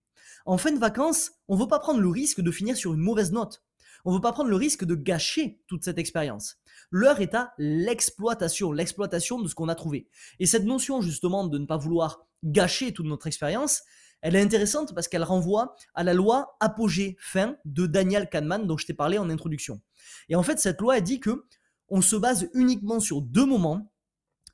En 0.46 0.60
fin 0.60 0.72
de 0.72 0.80
vacances, 0.80 1.32
on 1.48 1.58
veut 1.58 1.68
pas 1.68 1.80
prendre 1.80 2.02
le 2.02 2.08
risque 2.08 2.40
de 2.40 2.52
finir 2.52 2.78
sur 2.78 2.94
une 2.94 3.02
mauvaise 3.02 3.32
note. 3.32 3.64
On 4.06 4.14
veut 4.14 4.22
pas 4.22 4.32
prendre 4.32 4.52
le 4.52 4.56
risque 4.56 4.86
de 4.86 4.94
gâcher 4.94 5.60
toute 5.68 5.84
cette 5.84 5.98
expérience. 5.98 6.58
L'heure 6.98 7.20
est 7.20 7.36
à 7.36 7.54
l'exploitation, 7.58 8.72
l'exploitation 8.72 9.42
de 9.42 9.50
ce 9.50 9.54
qu'on 9.54 9.68
a 9.68 9.76
trouvé. 9.76 10.08
Et 10.40 10.46
cette 10.46 10.64
notion 10.64 11.02
justement 11.02 11.46
de 11.46 11.58
ne 11.58 11.66
pas 11.66 11.76
vouloir 11.76 12.26
gâcher 12.46 12.94
toute 12.94 13.06
notre 13.06 13.28
expérience, 13.28 13.84
elle 14.22 14.38
est 14.38 14.42
intéressante 14.42 14.96
parce 14.96 15.10
qu'elle 15.10 15.26
renvoie 15.26 15.76
à 15.94 16.06
la 16.06 16.14
loi 16.14 16.56
apogée 16.62 17.18
fin 17.20 17.58
de 17.66 17.86
Daniel 17.86 18.30
Kahneman 18.30 18.66
dont 18.66 18.78
je 18.78 18.86
t'ai 18.86 18.94
parlé 18.94 19.18
en 19.18 19.30
introduction. 19.30 19.82
Et 20.30 20.38
en 20.38 20.44
fait, 20.44 20.58
cette 20.58 20.80
loi 20.80 20.94
a 20.94 21.02
dit 21.02 21.20
que 21.20 21.44
on 21.90 22.00
se 22.00 22.16
base 22.16 22.50
uniquement 22.54 23.02
sur 23.02 23.22
deux 23.22 23.46
moments 23.46 23.92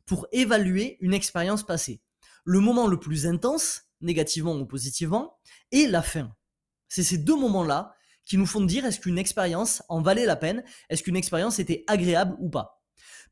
pour 0.08 0.26
évaluer 0.32 0.98
une 1.00 1.14
expérience 1.14 1.62
passée. 1.62 2.02
Le 2.44 2.60
moment 2.60 2.88
le 2.88 3.00
plus 3.00 3.28
intense, 3.28 3.84
négativement 4.02 4.56
ou 4.56 4.66
positivement, 4.66 5.38
et 5.72 5.86
la 5.86 6.02
fin. 6.02 6.36
C'est 6.88 7.04
ces 7.04 7.20
deux 7.20 7.38
moments-là 7.38 7.94
qui 8.26 8.38
nous 8.38 8.46
font 8.46 8.62
dire 8.62 8.86
est-ce 8.86 9.00
qu'une 9.00 9.18
expérience 9.18 9.84
en 9.90 10.02
valait 10.02 10.26
la 10.26 10.36
peine, 10.36 10.64
est-ce 10.90 11.04
qu'une 11.04 11.16
expérience 11.16 11.60
était 11.60 11.84
agréable 11.88 12.36
ou 12.40 12.50
pas. 12.50 12.82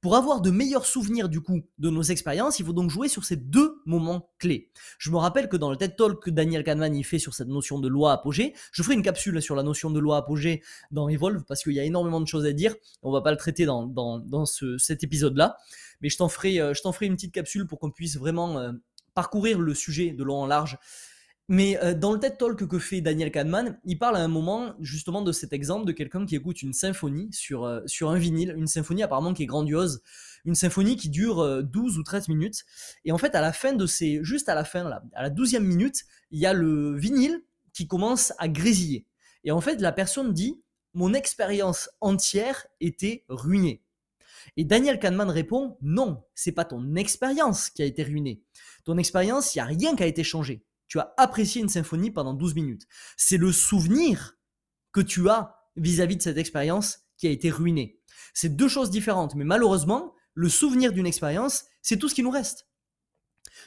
Pour 0.01 0.15
avoir 0.15 0.39
de 0.39 0.49
meilleurs 0.49 0.85
souvenirs 0.85 1.27
du 1.27 1.41
coup 1.41 1.61
de 1.77 1.89
nos 1.89 2.03
expériences, 2.03 2.59
il 2.59 2.65
faut 2.65 2.71
donc 2.71 2.89
jouer 2.89 3.09
sur 3.09 3.25
ces 3.25 3.35
deux 3.35 3.81
moments 3.85 4.29
clés. 4.37 4.71
Je 4.97 5.11
me 5.11 5.17
rappelle 5.17 5.49
que 5.49 5.57
dans 5.57 5.69
le 5.69 5.75
TED 5.75 5.97
Talk 5.97 6.23
que 6.23 6.29
Daniel 6.29 6.63
Kahneman 6.63 6.95
y 6.95 7.03
fait 7.03 7.19
sur 7.19 7.33
cette 7.33 7.49
notion 7.49 7.79
de 7.79 7.89
loi 7.89 8.13
apogée, 8.13 8.53
je 8.71 8.81
ferai 8.81 8.95
une 8.95 9.01
capsule 9.01 9.41
sur 9.41 9.55
la 9.55 9.63
notion 9.63 9.91
de 9.91 9.99
loi 9.99 10.15
apogée 10.15 10.63
dans 10.91 11.09
Evolve 11.09 11.43
parce 11.45 11.63
qu'il 11.63 11.73
y 11.73 11.81
a 11.81 11.83
énormément 11.83 12.21
de 12.21 12.27
choses 12.27 12.45
à 12.45 12.53
dire. 12.53 12.75
On 13.03 13.11
va 13.11 13.19
pas 13.19 13.31
le 13.31 13.37
traiter 13.37 13.65
dans, 13.65 13.87
dans, 13.87 14.45
cet 14.45 15.03
épisode-là, 15.03 15.57
mais 15.99 16.07
je 16.07 16.15
t'en 16.15 16.29
ferai, 16.29 16.61
euh, 16.61 16.73
ferai 16.73 17.07
une 17.07 17.15
petite 17.15 17.33
capsule 17.33 17.67
pour 17.67 17.77
qu'on 17.77 17.91
puisse 17.91 18.15
vraiment 18.15 18.57
euh, 18.57 18.71
parcourir 19.13 19.59
le 19.59 19.73
sujet 19.73 20.11
de 20.11 20.23
long 20.23 20.37
en 20.37 20.47
large 20.47 20.77
Mais 21.51 21.83
euh, 21.83 21.95
dans 21.95 22.13
le 22.13 22.19
TED 22.19 22.37
Talk 22.37 22.67
que 22.67 22.77
fait 22.77 23.01
Daniel 23.01 23.31
Kahneman, 23.31 23.79
il 23.83 23.97
parle 23.97 24.17
à 24.17 24.19
un 24.19 24.27
moment 24.27 24.75
justement 24.79 25.23
de 25.23 25.31
cet 25.31 25.51
exemple 25.51 25.87
de 25.87 25.91
quelqu'un 25.91 26.27
qui 26.27 26.35
écoute 26.35 26.61
une 26.61 26.73
symphonie 26.73 27.27
sur, 27.33 27.65
euh, 27.65 27.81
sur 27.87 28.11
un 28.11 28.19
vinyle, 28.19 28.53
une 28.55 28.67
symphonie 28.67 29.01
apparemment 29.01 29.33
qui 29.33 29.43
est 29.43 29.47
grandiose, 29.47 30.03
une 30.45 30.53
symphonie 30.53 30.95
qui 30.95 31.09
dure 31.09 31.63
12 31.63 31.97
ou 31.97 32.03
13 32.03 32.27
minutes. 32.27 32.65
Et 33.03 33.11
en 33.11 33.17
fait, 33.17 33.33
à 33.33 33.41
la 33.41 33.51
fin 33.51 33.73
de 33.73 33.87
ces, 33.87 34.19
juste 34.23 34.47
à 34.47 34.53
la 34.53 34.63
fin, 34.63 34.87
là, 34.87 35.01
à 35.13 35.23
la 35.23 35.31
12e 35.31 35.63
minute, 35.63 36.05
il 36.29 36.39
y 36.39 36.45
a 36.45 36.53
le 36.53 36.95
vinyle 36.95 37.41
qui 37.73 37.87
commence 37.87 38.31
à 38.37 38.47
grésiller. 38.47 39.07
Et 39.43 39.51
en 39.51 39.59
fait, 39.59 39.81
la 39.81 39.91
personne 39.91 40.33
dit, 40.33 40.61
mon 40.93 41.15
expérience 41.15 41.89
entière 41.99 42.67
était 42.79 43.25
ruinée. 43.27 43.81
Et 44.55 44.65
Daniel 44.65 44.99
Kahneman 44.99 45.29
répond 45.29 45.77
non, 45.81 46.23
c'est 46.35 46.51
pas 46.51 46.65
ton 46.65 46.95
expérience 46.95 47.71
qui 47.71 47.81
a 47.81 47.85
été 47.85 48.03
ruinée. 48.03 48.41
Ton 48.85 48.97
expérience, 48.97 49.55
il 49.55 49.57
n'y 49.57 49.61
a 49.61 49.65
rien 49.65 49.95
qui 49.95 50.03
a 50.03 50.07
été 50.07 50.23
changé. 50.23 50.63
Tu 50.89 50.99
as 50.99 51.13
apprécié 51.17 51.61
une 51.61 51.69
symphonie 51.69 52.11
pendant 52.11 52.33
12 52.33 52.55
minutes. 52.55 52.87
C'est 53.15 53.37
le 53.37 53.53
souvenir 53.53 54.37
que 54.91 55.01
tu 55.01 55.29
as 55.29 55.55
vis-à-vis 55.77 56.17
de 56.17 56.21
cette 56.21 56.37
expérience 56.37 56.99
qui 57.15 57.27
a 57.27 57.31
été 57.31 57.49
ruiné. 57.49 58.01
C'est 58.33 58.55
deux 58.55 58.67
choses 58.67 58.89
différentes, 58.89 59.35
mais 59.35 59.45
malheureusement, 59.45 60.13
le 60.33 60.49
souvenir 60.49 60.91
d'une 60.91 61.05
expérience, 61.05 61.65
c'est 61.81 61.97
tout 61.97 62.09
ce 62.09 62.15
qui 62.15 62.23
nous 62.23 62.31
reste. 62.31 62.67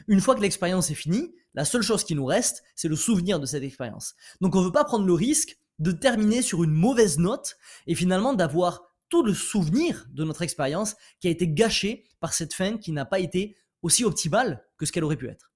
Une 0.08 0.20
fois 0.20 0.34
que 0.34 0.40
l'expérience 0.40 0.90
est 0.90 0.96
finie, 0.96 1.34
la 1.54 1.64
seule 1.64 1.82
chose 1.82 2.04
qui 2.04 2.14
nous 2.14 2.24
reste, 2.24 2.62
c'est 2.74 2.88
le 2.88 2.96
souvenir 2.96 3.38
de 3.38 3.46
cette 3.46 3.62
expérience. 3.62 4.14
Donc 4.40 4.54
on 4.56 4.60
ne 4.60 4.66
veut 4.66 4.72
pas 4.72 4.84
prendre 4.84 5.06
le 5.06 5.12
risque 5.12 5.58
de 5.78 5.92
terminer 5.92 6.42
sur 6.42 6.64
une 6.64 6.72
mauvaise 6.72 7.18
note 7.18 7.56
et 7.86 7.94
finalement 7.94 8.34
d'avoir 8.34 8.82
tout 9.08 9.22
le 9.22 9.34
souvenir 9.34 10.06
de 10.10 10.24
notre 10.24 10.42
expérience 10.42 10.96
qui 11.20 11.28
a 11.28 11.30
été 11.30 11.46
gâché 11.46 12.04
par 12.20 12.32
cette 12.32 12.54
fin 12.54 12.78
qui 12.78 12.92
n'a 12.92 13.04
pas 13.04 13.20
été 13.20 13.56
aussi 13.82 14.04
optimale 14.04 14.64
que 14.78 14.86
ce 14.86 14.92
qu'elle 14.92 15.04
aurait 15.04 15.16
pu 15.16 15.28
être. 15.28 15.51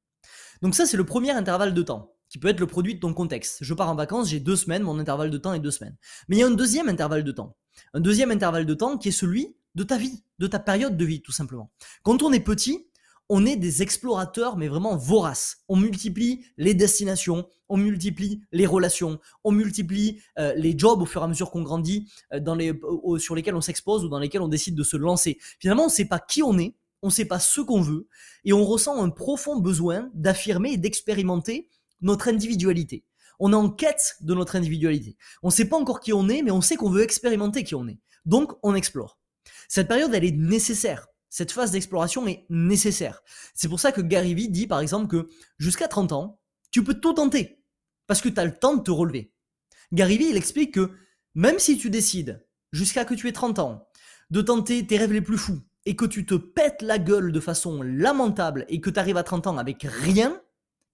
Donc 0.63 0.75
ça, 0.75 0.87
c'est 0.87 0.97
le 0.97 1.05
premier 1.05 1.31
intervalle 1.31 1.75
de 1.75 1.83
temps 1.83 2.13
qui 2.29 2.39
peut 2.39 2.49
être 2.49 2.61
le 2.61 2.67
produit 2.67 2.95
de 2.95 3.01
ton 3.01 3.15
contexte. 3.15 3.59
Je 3.61 3.75
pars 3.75 3.89
en 3.89 3.95
vacances, 3.95 4.29
j'ai 4.29 4.41
deux 4.41 4.57
semaines, 4.57 4.83
mon 4.83 4.99
intervalle 4.99 5.31
de 5.31 5.39
temps 5.39 5.53
est 5.53 5.61
deux 5.61 5.71
semaines. 5.71 5.97
Mais 6.29 6.37
il 6.37 6.39
y 6.41 6.43
a 6.43 6.47
un 6.47 6.51
deuxième 6.51 6.89
intervalle 6.89 7.25
de 7.25 7.33
temps. 7.33 7.57
Un 7.95 8.01
deuxième 8.01 8.31
intervalle 8.31 8.67
de 8.67 8.75
temps 8.75 8.99
qui 8.99 9.09
est 9.09 9.13
celui 9.13 9.55
de 9.75 9.85
ta 9.85 9.99
vie, 9.99 10.25
de 10.39 10.47
ta 10.47 10.59
période 10.59 10.97
de 10.97 11.05
vie, 11.05 11.23
tout 11.23 11.33
simplement. 11.33 11.71
Quand 12.03 12.23
on 12.23 12.33
est 12.33 12.41
petit, 12.41 12.89
on 13.29 13.45
est 13.45 13.57
des 13.57 13.83
explorateurs, 13.83 14.57
mais 14.57 14.69
vraiment 14.69 14.97
voraces. 14.97 15.59
On 15.69 15.77
multiplie 15.77 16.45
les 16.57 16.75
destinations, 16.75 17.47
on 17.69 17.77
multiplie 17.77 18.43
les 18.53 18.67
relations, 18.67 19.19
on 19.45 19.51
multiplie 19.51 20.21
euh, 20.39 20.55
les 20.57 20.79
jobs 20.79 21.03
au 21.03 21.07
fur 21.07 21.21
et 21.21 21.25
à 21.25 21.29
mesure 21.29 21.51
qu'on 21.51 21.63
grandit, 21.63 22.11
euh, 22.33 23.19
sur 23.19 23.35
lesquels 23.35 23.57
on 23.57 23.61
s'expose 23.61 24.05
ou 24.05 24.09
dans 24.09 24.21
lesquels 24.21 24.43
on 24.43 24.49
décide 24.49 24.77
de 24.77 24.85
se 24.85 24.97
lancer. 24.97 25.39
Finalement, 25.59 25.85
on 25.85 25.89
ne 25.89 25.93
sait 25.93 26.05
pas 26.05 26.21
qui 26.21 26.43
on 26.43 26.57
est, 26.59 26.75
on 27.03 27.09
ne 27.09 27.13
sait 27.13 27.25
pas 27.25 27.39
ce 27.39 27.61
qu'on 27.61 27.81
veut, 27.81 28.09
et 28.45 28.53
on 28.53 28.65
ressent 28.65 29.03
un 29.03 29.11
profond 29.11 29.59
besoin 29.59 30.11
d'affirmer 30.15 30.73
et 30.73 30.77
d'expérimenter 30.77 31.69
notre 32.01 32.29
individualité. 32.29 33.05
On 33.39 33.53
est 33.53 33.57
en 33.57 33.71
quête 33.71 34.17
de 34.21 34.35
notre 34.35 34.57
individualité. 34.57 35.17
On 35.43 35.49
ne 35.49 35.53
sait 35.53 35.69
pas 35.69 35.77
encore 35.77 36.01
qui 36.01 36.13
on 36.13 36.29
est, 36.29 36.43
mais 36.43 36.51
on 36.51 36.63
sait 36.63 36.77
qu'on 36.77 36.91
veut 36.91 37.03
expérimenter 37.03 37.65
qui 37.65 37.75
on 37.75 37.87
est. 37.87 37.99
Donc, 38.25 38.53
on 38.63 38.75
explore. 38.75 39.19
Cette 39.69 39.89
période, 39.89 40.15
elle 40.15 40.25
est 40.25 40.37
nécessaire 40.37 41.07
cette 41.37 41.53
phase 41.53 41.73
d'exploration 41.73 42.27
est 42.27 42.47
nécessaire. 42.49 43.23
C'est 43.55 43.69
pour 43.69 43.79
ça 43.79 43.93
que 43.93 44.01
Gary 44.01 44.35
Vee 44.35 44.49
dit 44.49 44.67
par 44.67 44.81
exemple 44.81 45.09
que 45.09 45.29
jusqu'à 45.59 45.87
30 45.87 46.13
ans, 46.13 46.41
tu 46.71 46.83
peux 46.83 46.95
tout 46.95 47.13
tenter 47.13 47.63
parce 48.07 48.23
que 48.23 48.31
tu 48.31 48.41
as 48.41 48.45
le 48.47 48.59
temps 48.59 48.75
de 48.75 48.83
te 48.83 48.91
relever. 48.91 49.35
Gary 49.93 50.15
il 50.15 50.37
explique 50.39 50.73
que 50.73 50.93
même 51.35 51.59
si 51.59 51.77
tu 51.77 51.91
décides 51.91 52.43
jusqu'à 52.73 53.05
que 53.05 53.13
tu 53.13 53.29
aies 53.29 53.33
30 53.33 53.59
ans 53.59 53.87
de 54.31 54.41
tenter 54.41 54.87
tes 54.87 54.97
rêves 54.97 55.13
les 55.13 55.21
plus 55.21 55.37
fous 55.37 55.61
et 55.87 55.97
que 55.97 56.05
tu 56.05 56.27
te 56.27 56.35
pètes 56.35 56.83
la 56.83 56.99
gueule 56.99 57.33
de 57.33 57.41
façon 57.41 57.81
lamentable 57.83 58.65
et 58.69 58.81
que 58.81 58.91
tu 58.91 59.01
arrives 59.01 59.17
à 59.17 59.23
30 59.23 59.47
ans 59.47 59.59
avec 59.59 59.85
rien, 59.85 60.41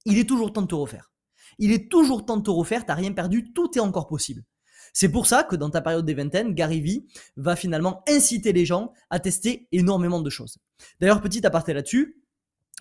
il 0.04 0.18
est 0.18 0.28
toujours 0.28 0.52
temps 0.52 0.62
de 0.62 0.66
te 0.66 0.74
refaire. 0.74 1.10
Il 1.58 1.72
est 1.72 1.90
toujours 1.90 2.24
temps 2.24 2.36
de 2.36 2.42
te 2.42 2.50
refaire, 2.50 2.86
t'as 2.86 2.94
rien 2.94 3.12
perdu, 3.12 3.52
tout 3.52 3.70
est 3.76 3.80
encore 3.80 4.06
possible. 4.06 4.44
C'est 4.92 5.10
pour 5.10 5.26
ça 5.26 5.42
que 5.42 5.56
dans 5.56 5.70
ta 5.70 5.80
période 5.80 6.04
des 6.04 6.14
vingtaines, 6.14 6.54
Gary 6.54 6.80
Vee 6.80 7.06
va 7.36 7.56
finalement 7.56 8.02
inciter 8.08 8.52
les 8.52 8.66
gens 8.66 8.92
à 9.10 9.20
tester 9.20 9.68
énormément 9.72 10.20
de 10.20 10.28
choses. 10.28 10.58
D'ailleurs, 11.00 11.22
petit 11.22 11.44
aparté 11.46 11.72
là-dessus, 11.72 12.22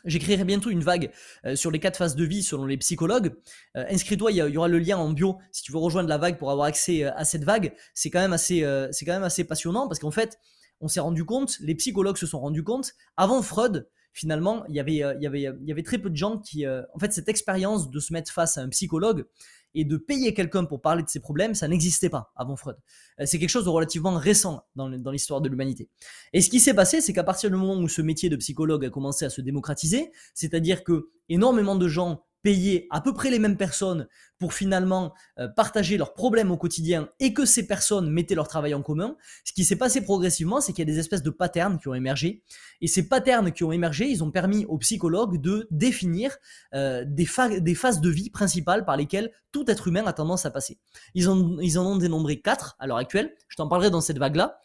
J'écrirai 0.05 0.43
bientôt 0.45 0.69
une 0.69 0.81
vague 0.81 1.11
euh, 1.45 1.55
sur 1.55 1.69
les 1.69 1.79
quatre 1.79 1.97
phases 1.97 2.15
de 2.15 2.23
vie 2.23 2.43
selon 2.43 2.65
les 2.65 2.77
psychologues. 2.77 3.35
Euh, 3.77 3.85
inscris-toi, 3.89 4.31
il 4.31 4.37
y, 4.37 4.57
aura 4.57 4.67
le 4.67 4.79
lien 4.79 4.97
en 4.97 5.11
bio 5.11 5.37
si 5.51 5.61
tu 5.63 5.71
veux 5.71 5.77
rejoindre 5.77 6.09
la 6.09 6.17
vague 6.17 6.37
pour 6.37 6.49
avoir 6.49 6.67
accès 6.67 7.03
euh, 7.03 7.11
à 7.15 7.25
cette 7.25 7.43
vague. 7.43 7.73
C'est 7.93 8.09
quand 8.09 8.19
même 8.19 8.33
assez, 8.33 8.65
c'est 8.91 9.05
quand 9.05 9.13
même 9.13 9.23
assez 9.23 9.43
passionnant 9.43 9.87
parce 9.87 9.99
qu'en 9.99 10.11
fait, 10.11 10.39
on 10.81 10.87
s'est 10.87 10.99
rendu 10.99 11.23
compte, 11.23 11.57
les 11.59 11.75
psychologues 11.75 12.17
se 12.17 12.27
sont 12.27 12.39
rendus 12.39 12.63
compte, 12.63 12.93
avant 13.17 13.41
Freud, 13.41 13.87
finalement, 14.13 14.65
il 14.67 14.75
y 14.75 14.79
avait, 14.79 14.93
il 14.93 15.21
y 15.21 15.27
avait, 15.27 15.41
il 15.41 15.67
y 15.67 15.71
avait 15.71 15.83
très 15.83 15.97
peu 15.97 16.09
de 16.09 16.17
gens 16.17 16.37
qui, 16.37 16.67
en 16.67 16.99
fait, 16.99 17.13
cette 17.13 17.29
expérience 17.29 17.89
de 17.89 17.99
se 17.99 18.11
mettre 18.11 18.31
face 18.31 18.57
à 18.57 18.61
un 18.61 18.69
psychologue, 18.69 19.25
et 19.73 19.85
de 19.85 19.97
payer 19.97 20.33
quelqu'un 20.33 20.65
pour 20.65 20.81
parler 20.81 21.03
de 21.03 21.09
ses 21.09 21.19
problèmes, 21.19 21.55
ça 21.55 21.67
n'existait 21.67 22.09
pas 22.09 22.31
avant 22.35 22.55
Freud. 22.55 22.77
Euh, 23.19 23.25
c'est 23.25 23.39
quelque 23.39 23.49
chose 23.49 23.65
de 23.65 23.69
relativement 23.69 24.15
récent 24.15 24.65
dans 24.75 24.87
l'histoire 25.11 25.41
de 25.41 25.49
l'humanité. 25.49 25.89
Et 26.33 26.41
ce 26.41 26.49
qui 26.49 26.59
s'est 26.59 26.73
passé, 26.73 27.01
c'est 27.01 27.13
qu'à 27.13 27.23
partir 27.23 27.49
du 27.49 27.55
moment 27.55 27.77
où 27.77 27.87
ce 27.87 28.01
métier 28.01 28.29
de 28.29 28.35
psychologue 28.35 28.85
a 28.85 28.89
commencé 28.89 29.25
à 29.25 29.29
se 29.29 29.41
démocratiser, 29.41 30.11
c'est-à-dire 30.33 30.83
que 30.83 31.11
énormément 31.29 31.75
de 31.75 31.87
gens 31.87 32.23
payer 32.43 32.87
à 32.89 33.01
peu 33.01 33.13
près 33.13 33.29
les 33.29 33.39
mêmes 33.39 33.57
personnes 33.57 34.07
pour 34.37 34.53
finalement 34.53 35.13
euh, 35.39 35.47
partager 35.47 35.97
leurs 35.97 36.13
problèmes 36.13 36.51
au 36.51 36.57
quotidien 36.57 37.09
et 37.19 37.33
que 37.33 37.45
ces 37.45 37.67
personnes 37.67 38.09
mettaient 38.09 38.35
leur 38.35 38.47
travail 38.47 38.73
en 38.73 38.81
commun, 38.81 39.15
ce 39.43 39.53
qui 39.53 39.63
s'est 39.63 39.75
passé 39.75 40.01
progressivement, 40.01 40.61
c'est 40.61 40.73
qu'il 40.73 40.87
y 40.87 40.89
a 40.89 40.93
des 40.93 40.99
espèces 40.99 41.21
de 41.21 41.29
patterns 41.29 41.77
qui 41.79 41.87
ont 41.87 41.93
émergé. 41.93 42.43
Et 42.81 42.87
ces 42.87 43.07
patterns 43.07 43.51
qui 43.51 43.63
ont 43.63 43.71
émergé, 43.71 44.07
ils 44.07 44.23
ont 44.23 44.31
permis 44.31 44.65
aux 44.65 44.79
psychologues 44.79 45.39
de 45.39 45.67
définir 45.69 46.37
euh, 46.73 47.05
des, 47.07 47.25
phases 47.25 48.01
de 48.01 48.09
vie 48.09 48.29
principales 48.31 48.85
par 48.85 48.97
lesquelles 48.97 49.31
tout 49.51 49.69
être 49.69 49.87
humain 49.87 50.05
a 50.05 50.13
tendance 50.13 50.45
à 50.45 50.51
passer. 50.51 50.79
Ils, 51.13 51.27
ils 51.61 51.77
en 51.77 51.85
ont 51.85 51.97
dénombré 51.97 52.41
quatre 52.41 52.75
à 52.79 52.87
l'heure 52.87 52.97
actuelle. 52.97 53.35
Je 53.47 53.57
t'en 53.57 53.67
parlerai 53.67 53.91
dans 53.91 54.01
cette 54.01 54.17
vague-là. 54.17 54.59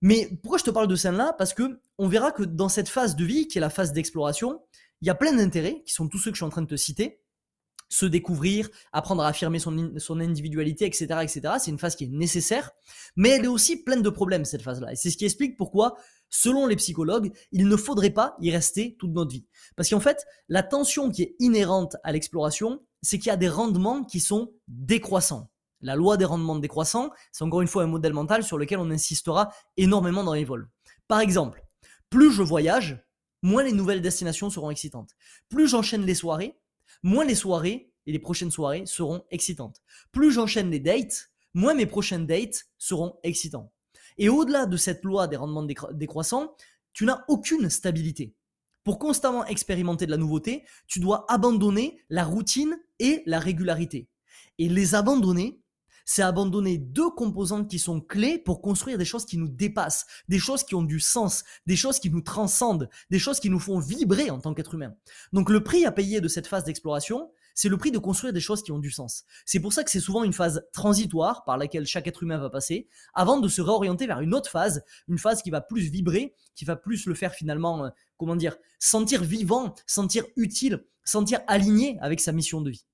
Mais 0.00 0.28
pourquoi 0.42 0.58
je 0.58 0.64
te 0.64 0.70
parle 0.70 0.88
de 0.88 0.96
celle-là? 0.96 1.34
Parce 1.38 1.54
que 1.54 1.80
on 1.96 2.08
verra 2.08 2.32
que 2.32 2.42
dans 2.42 2.68
cette 2.68 2.88
phase 2.88 3.16
de 3.16 3.24
vie, 3.24 3.46
qui 3.46 3.58
est 3.58 3.60
la 3.60 3.70
phase 3.70 3.92
d'exploration, 3.92 4.60
il 5.04 5.06
y 5.06 5.10
a 5.10 5.14
plein 5.14 5.34
d'intérêts, 5.34 5.82
qui 5.84 5.92
sont 5.92 6.08
tous 6.08 6.16
ceux 6.16 6.30
que 6.30 6.36
je 6.36 6.38
suis 6.38 6.46
en 6.46 6.50
train 6.50 6.62
de 6.62 6.66
te 6.66 6.76
citer. 6.76 7.20
Se 7.90 8.06
découvrir, 8.06 8.70
apprendre 8.90 9.22
à 9.22 9.28
affirmer 9.28 9.58
son, 9.58 9.92
son 9.98 10.18
individualité, 10.18 10.86
etc. 10.86 11.06
etc. 11.20 11.56
C'est 11.58 11.70
une 11.70 11.78
phase 11.78 11.94
qui 11.94 12.04
est 12.04 12.10
nécessaire, 12.10 12.70
mais 13.14 13.28
elle 13.28 13.44
est 13.44 13.48
aussi 13.48 13.82
pleine 13.84 14.00
de 14.00 14.08
problèmes, 14.08 14.46
cette 14.46 14.62
phase-là. 14.62 14.92
Et 14.92 14.96
c'est 14.96 15.10
ce 15.10 15.18
qui 15.18 15.26
explique 15.26 15.58
pourquoi, 15.58 15.98
selon 16.30 16.66
les 16.66 16.76
psychologues, 16.76 17.32
il 17.52 17.68
ne 17.68 17.76
faudrait 17.76 18.12
pas 18.12 18.34
y 18.40 18.50
rester 18.50 18.96
toute 18.98 19.12
notre 19.12 19.30
vie. 19.30 19.46
Parce 19.76 19.90
qu'en 19.90 20.00
fait, 20.00 20.24
la 20.48 20.62
tension 20.62 21.10
qui 21.10 21.22
est 21.22 21.36
inhérente 21.38 21.96
à 22.02 22.10
l'exploration, 22.10 22.80
c'est 23.02 23.18
qu'il 23.18 23.26
y 23.26 23.30
a 23.30 23.36
des 23.36 23.50
rendements 23.50 24.04
qui 24.04 24.20
sont 24.20 24.54
décroissants. 24.68 25.50
La 25.82 25.96
loi 25.96 26.16
des 26.16 26.24
rendements 26.24 26.58
décroissants, 26.58 27.10
c'est 27.30 27.44
encore 27.44 27.60
une 27.60 27.68
fois 27.68 27.82
un 27.82 27.88
modèle 27.88 28.14
mental 28.14 28.42
sur 28.42 28.56
lequel 28.56 28.78
on 28.78 28.90
insistera 28.90 29.52
énormément 29.76 30.24
dans 30.24 30.32
les 30.32 30.46
vols. 30.46 30.70
Par 31.08 31.20
exemple, 31.20 31.62
plus 32.08 32.32
je 32.32 32.42
voyage, 32.42 33.03
moins 33.44 33.62
les 33.62 33.72
nouvelles 33.72 34.00
destinations 34.00 34.48
seront 34.48 34.70
excitantes. 34.70 35.10
Plus 35.50 35.68
j'enchaîne 35.68 36.06
les 36.06 36.14
soirées, 36.14 36.56
moins 37.02 37.26
les 37.26 37.34
soirées 37.34 37.92
et 38.06 38.12
les 38.12 38.18
prochaines 38.18 38.50
soirées 38.50 38.86
seront 38.86 39.22
excitantes. 39.30 39.82
Plus 40.12 40.32
j'enchaîne 40.32 40.70
les 40.70 40.80
dates, 40.80 41.30
moins 41.52 41.74
mes 41.74 41.84
prochaines 41.84 42.26
dates 42.26 42.64
seront 42.78 43.18
excitantes. 43.22 43.70
Et 44.16 44.30
au-delà 44.30 44.64
de 44.64 44.78
cette 44.78 45.04
loi 45.04 45.28
des 45.28 45.36
rendements 45.36 45.66
décroissants, 45.92 46.56
tu 46.94 47.04
n'as 47.04 47.22
aucune 47.28 47.68
stabilité. 47.68 48.34
Pour 48.82 48.98
constamment 48.98 49.44
expérimenter 49.44 50.06
de 50.06 50.10
la 50.10 50.16
nouveauté, 50.16 50.64
tu 50.86 50.98
dois 50.98 51.26
abandonner 51.28 52.00
la 52.08 52.24
routine 52.24 52.78
et 52.98 53.22
la 53.26 53.40
régularité. 53.40 54.08
Et 54.58 54.70
les 54.70 54.94
abandonner, 54.94 55.60
c'est 56.04 56.22
abandonner 56.22 56.78
deux 56.78 57.10
composantes 57.10 57.68
qui 57.68 57.78
sont 57.78 58.00
clés 58.00 58.38
pour 58.38 58.60
construire 58.60 58.98
des 58.98 59.04
choses 59.04 59.24
qui 59.24 59.38
nous 59.38 59.48
dépassent, 59.48 60.06
des 60.28 60.38
choses 60.38 60.64
qui 60.64 60.74
ont 60.74 60.82
du 60.82 61.00
sens, 61.00 61.44
des 61.66 61.76
choses 61.76 61.98
qui 61.98 62.10
nous 62.10 62.20
transcendent, 62.20 62.88
des 63.10 63.18
choses 63.18 63.40
qui 63.40 63.50
nous 63.50 63.58
font 63.60 63.78
vibrer 63.78 64.30
en 64.30 64.40
tant 64.40 64.54
qu'être 64.54 64.74
humain. 64.74 64.94
Donc 65.32 65.50
le 65.50 65.62
prix 65.62 65.84
à 65.84 65.92
payer 65.92 66.20
de 66.20 66.28
cette 66.28 66.46
phase 66.46 66.64
d'exploration, 66.64 67.30
c'est 67.54 67.68
le 67.68 67.78
prix 67.78 67.92
de 67.92 67.98
construire 67.98 68.32
des 68.32 68.40
choses 68.40 68.62
qui 68.62 68.72
ont 68.72 68.78
du 68.78 68.90
sens. 68.90 69.24
C'est 69.46 69.60
pour 69.60 69.72
ça 69.72 69.84
que 69.84 69.90
c'est 69.90 70.00
souvent 70.00 70.24
une 70.24 70.32
phase 70.32 70.66
transitoire 70.72 71.44
par 71.44 71.56
laquelle 71.56 71.86
chaque 71.86 72.06
être 72.06 72.22
humain 72.22 72.38
va 72.38 72.50
passer, 72.50 72.88
avant 73.14 73.38
de 73.38 73.48
se 73.48 73.62
réorienter 73.62 74.06
vers 74.06 74.20
une 74.20 74.34
autre 74.34 74.50
phase, 74.50 74.84
une 75.08 75.18
phase 75.18 75.40
qui 75.42 75.50
va 75.50 75.60
plus 75.60 75.88
vibrer, 75.88 76.34
qui 76.56 76.64
va 76.64 76.76
plus 76.76 77.06
le 77.06 77.14
faire 77.14 77.32
finalement, 77.32 77.86
euh, 77.86 77.90
comment 78.16 78.36
dire, 78.36 78.56
sentir 78.78 79.22
vivant, 79.22 79.74
sentir 79.86 80.24
utile, 80.36 80.84
sentir 81.04 81.40
aligné 81.46 81.96
avec 82.00 82.20
sa 82.20 82.32
mission 82.32 82.60
de 82.60 82.70
vie. 82.70 82.84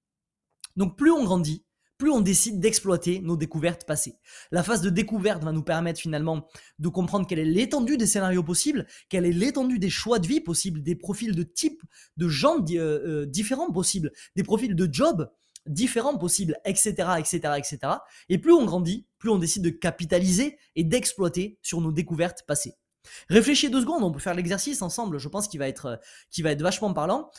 Donc 0.77 0.97
plus 0.97 1.11
on 1.11 1.25
grandit, 1.25 1.65
plus 2.01 2.11
on 2.11 2.21
décide 2.21 2.59
d'exploiter 2.59 3.21
nos 3.21 3.37
découvertes 3.37 3.85
passées. 3.85 4.17
La 4.51 4.65
phase 4.65 4.81
de 4.81 4.91
découverte 4.91 5.45
va 5.45 5.53
nous 5.53 5.63
permettre 5.63 6.01
finalement 6.01 6.49
de 6.79 6.89
comprendre 6.89 7.27
quelle 7.27 7.39
est 7.39 7.45
l'étendue 7.45 7.99
des 7.99 8.07
scénarios 8.07 8.43
possibles, 8.43 8.87
quelle 9.11 9.27
est 9.27 9.33
l'étendue 9.33 9.79
des 9.79 9.91
choix 9.91 10.19
de 10.19 10.27
vie 10.27 10.41
possibles, 10.41 10.83
des 10.83 10.97
profils 10.97 11.37
de 11.37 11.43
type 11.43 11.83
de 12.17 12.27
gens 12.27 12.57
euh, 12.71 12.79
euh, 12.79 13.27
différents 13.27 13.71
possibles, 13.71 14.11
des 14.35 14.43
profils 14.43 14.75
de 14.75 14.89
jobs 14.91 15.31
différents 15.67 16.17
possibles, 16.17 16.57
etc., 16.65 16.91
etc., 17.19 17.39
etc. 17.59 17.79
Et 18.31 18.39
plus 18.39 18.55
on 18.55 18.65
grandit, 18.65 19.07
plus 19.19 19.29
on 19.29 19.37
décide 19.39 19.63
de 19.63 19.71
capitaliser 19.71 20.59
et 20.77 20.85
d'exploiter 20.85 21.59
sur 21.61 21.83
nos 21.83 21.93
découvertes 21.93 22.45
passées. 22.47 22.75
Réfléchis 23.29 23.69
deux 23.69 23.83
secondes, 23.83 24.03
on 24.03 24.11
peut 24.11 24.21
faire 24.21 24.35
l'exercice 24.35 24.81
ensemble, 24.81 25.19
je 25.19 25.29
pense 25.29 25.49
qu'il 25.49 25.61
va 25.61 25.67
euh, 25.67 25.97
va 26.39 26.51
être 26.51 26.63
vachement 26.63 26.95
parlant. 26.95 27.31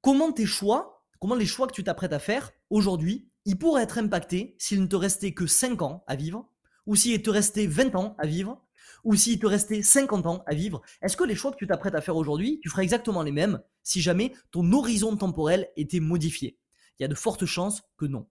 Comment 0.00 0.32
tes 0.32 0.46
choix 0.46 0.96
comment 1.20 1.34
les 1.34 1.46
choix 1.46 1.66
que 1.66 1.72
tu 1.72 1.84
t'apprêtes 1.84 2.12
à 2.12 2.18
faire 2.18 2.52
aujourd'hui, 2.70 3.28
ils 3.46 3.56
pourraient 3.56 3.84
être 3.84 3.98
impactés 3.98 4.56
s'il 4.58 4.82
ne 4.82 4.86
te 4.86 4.96
restait 4.96 5.32
que 5.32 5.46
5 5.46 5.80
ans 5.80 6.04
à 6.08 6.16
vivre, 6.16 6.50
ou 6.84 6.96
s'il 6.96 7.22
te 7.22 7.30
restait 7.30 7.66
20 7.66 7.94
ans 7.94 8.16
à 8.18 8.26
vivre, 8.26 8.60
ou 9.04 9.14
s'il 9.14 9.38
te 9.38 9.46
restait 9.46 9.82
50 9.82 10.26
ans 10.26 10.42
à 10.46 10.54
vivre. 10.54 10.82
Est-ce 11.00 11.16
que 11.16 11.22
les 11.22 11.36
choix 11.36 11.52
que 11.52 11.56
tu 11.56 11.66
t'apprêtes 11.66 11.94
à 11.94 12.00
faire 12.00 12.16
aujourd'hui, 12.16 12.58
tu 12.60 12.68
ferais 12.68 12.82
exactement 12.82 13.22
les 13.22 13.30
mêmes 13.30 13.62
si 13.84 14.00
jamais 14.00 14.32
ton 14.50 14.72
horizon 14.72 15.16
temporel 15.16 15.70
était 15.76 16.00
modifié? 16.00 16.58
Il 16.98 17.02
y 17.02 17.04
a 17.04 17.08
de 17.08 17.14
fortes 17.14 17.46
chances 17.46 17.82
que 17.96 18.04
non. 18.04 18.26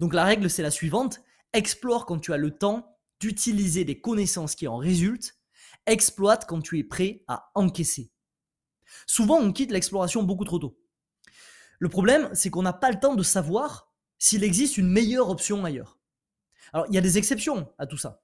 Donc 0.00 0.14
la 0.14 0.24
règle, 0.24 0.48
c'est 0.48 0.62
la 0.62 0.70
suivante. 0.70 1.20
Explore 1.52 2.06
quand 2.06 2.18
tu 2.18 2.32
as 2.32 2.38
le 2.38 2.56
temps 2.56 2.96
d'utiliser 3.20 3.84
les 3.84 4.00
connaissances 4.00 4.54
qui 4.54 4.66
en 4.68 4.78
résultent. 4.78 5.34
Exploite 5.86 6.46
quand 6.46 6.62
tu 6.62 6.78
es 6.78 6.84
prêt 6.84 7.24
à 7.28 7.50
encaisser. 7.54 8.10
Souvent, 9.06 9.38
on 9.38 9.52
quitte 9.52 9.70
l'exploration 9.70 10.22
beaucoup 10.22 10.44
trop 10.44 10.58
tôt. 10.58 10.78
Le 11.78 11.90
problème, 11.90 12.30
c'est 12.32 12.48
qu'on 12.48 12.62
n'a 12.62 12.72
pas 12.72 12.90
le 12.90 12.98
temps 12.98 13.14
de 13.14 13.22
savoir 13.22 13.92
s'il 14.18 14.44
existe 14.44 14.76
une 14.76 14.88
meilleure 14.88 15.28
option 15.28 15.64
ailleurs. 15.64 15.98
Alors, 16.72 16.86
il 16.88 16.94
y 16.94 16.98
a 16.98 17.02
des 17.02 17.18
exceptions 17.18 17.68
à 17.78 17.86
tout 17.86 17.96
ça. 17.96 18.22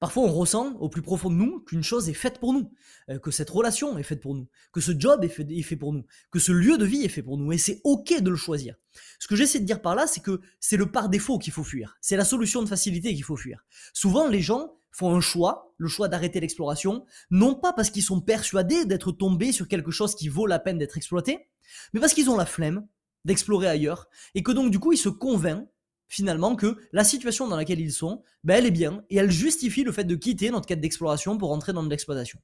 Parfois, 0.00 0.22
on 0.22 0.32
ressent 0.32 0.74
au 0.76 0.88
plus 0.88 1.02
profond 1.02 1.28
de 1.28 1.34
nous 1.34 1.60
qu'une 1.60 1.82
chose 1.82 2.08
est 2.08 2.14
faite 2.14 2.38
pour 2.38 2.52
nous, 2.52 2.72
euh, 3.10 3.18
que 3.18 3.32
cette 3.32 3.50
relation 3.50 3.98
est 3.98 4.04
faite 4.04 4.20
pour 4.20 4.34
nous, 4.34 4.46
que 4.72 4.80
ce 4.80 4.92
job 4.96 5.24
est 5.24 5.28
fait, 5.28 5.76
pour 5.76 5.92
nous, 5.92 6.04
que 6.30 6.38
ce 6.38 6.52
lieu 6.52 6.78
de 6.78 6.84
vie 6.84 7.02
est 7.04 7.08
fait 7.08 7.22
pour 7.22 7.36
nous, 7.36 7.50
et 7.50 7.58
c'est 7.58 7.80
ok 7.82 8.20
de 8.20 8.30
le 8.30 8.36
choisir. 8.36 8.76
Ce 9.18 9.26
que 9.26 9.34
j'essaie 9.34 9.58
de 9.58 9.64
dire 9.64 9.82
par 9.82 9.96
là, 9.96 10.06
c'est 10.06 10.22
que 10.22 10.40
c'est 10.60 10.76
le 10.76 10.90
par 10.90 11.08
défaut 11.08 11.38
qu'il 11.38 11.52
faut 11.52 11.64
fuir, 11.64 11.96
c'est 12.00 12.16
la 12.16 12.24
solution 12.24 12.62
de 12.62 12.68
facilité 12.68 13.12
qu'il 13.12 13.24
faut 13.24 13.36
fuir. 13.36 13.64
Souvent, 13.92 14.28
les 14.28 14.40
gens 14.40 14.76
font 14.92 15.14
un 15.14 15.20
choix, 15.20 15.74
le 15.78 15.88
choix 15.88 16.08
d'arrêter 16.08 16.38
l'exploration, 16.38 17.04
non 17.30 17.56
pas 17.56 17.72
parce 17.72 17.90
qu'ils 17.90 18.04
sont 18.04 18.20
persuadés 18.20 18.84
d'être 18.84 19.10
tombés 19.10 19.50
sur 19.50 19.66
quelque 19.66 19.90
chose 19.90 20.14
qui 20.14 20.28
vaut 20.28 20.46
la 20.46 20.60
peine 20.60 20.78
d'être 20.78 20.96
exploité, 20.96 21.48
mais 21.92 21.98
parce 21.98 22.14
qu'ils 22.14 22.30
ont 22.30 22.36
la 22.36 22.46
flemme 22.46 22.86
d'explorer 23.24 23.68
ailleurs, 23.68 24.08
et 24.34 24.42
que 24.42 24.52
donc 24.52 24.70
du 24.70 24.78
coup 24.78 24.92
ils 24.92 24.98
se 24.98 25.08
convainquent 25.08 25.68
finalement 26.08 26.56
que 26.56 26.78
la 26.92 27.04
situation 27.04 27.46
dans 27.46 27.56
laquelle 27.56 27.80
ils 27.80 27.92
sont, 27.92 28.22
ben, 28.42 28.56
elle 28.56 28.66
est 28.66 28.70
bien 28.70 29.04
et 29.10 29.16
elle 29.16 29.30
justifie 29.30 29.84
le 29.84 29.92
fait 29.92 30.04
de 30.04 30.16
quitter 30.16 30.50
notre 30.50 30.66
quête 30.66 30.80
d'exploration 30.80 31.36
pour 31.36 31.52
entrer 31.52 31.72
dans 31.72 31.82
de 31.82 31.90
l'exploitation. 31.90 32.40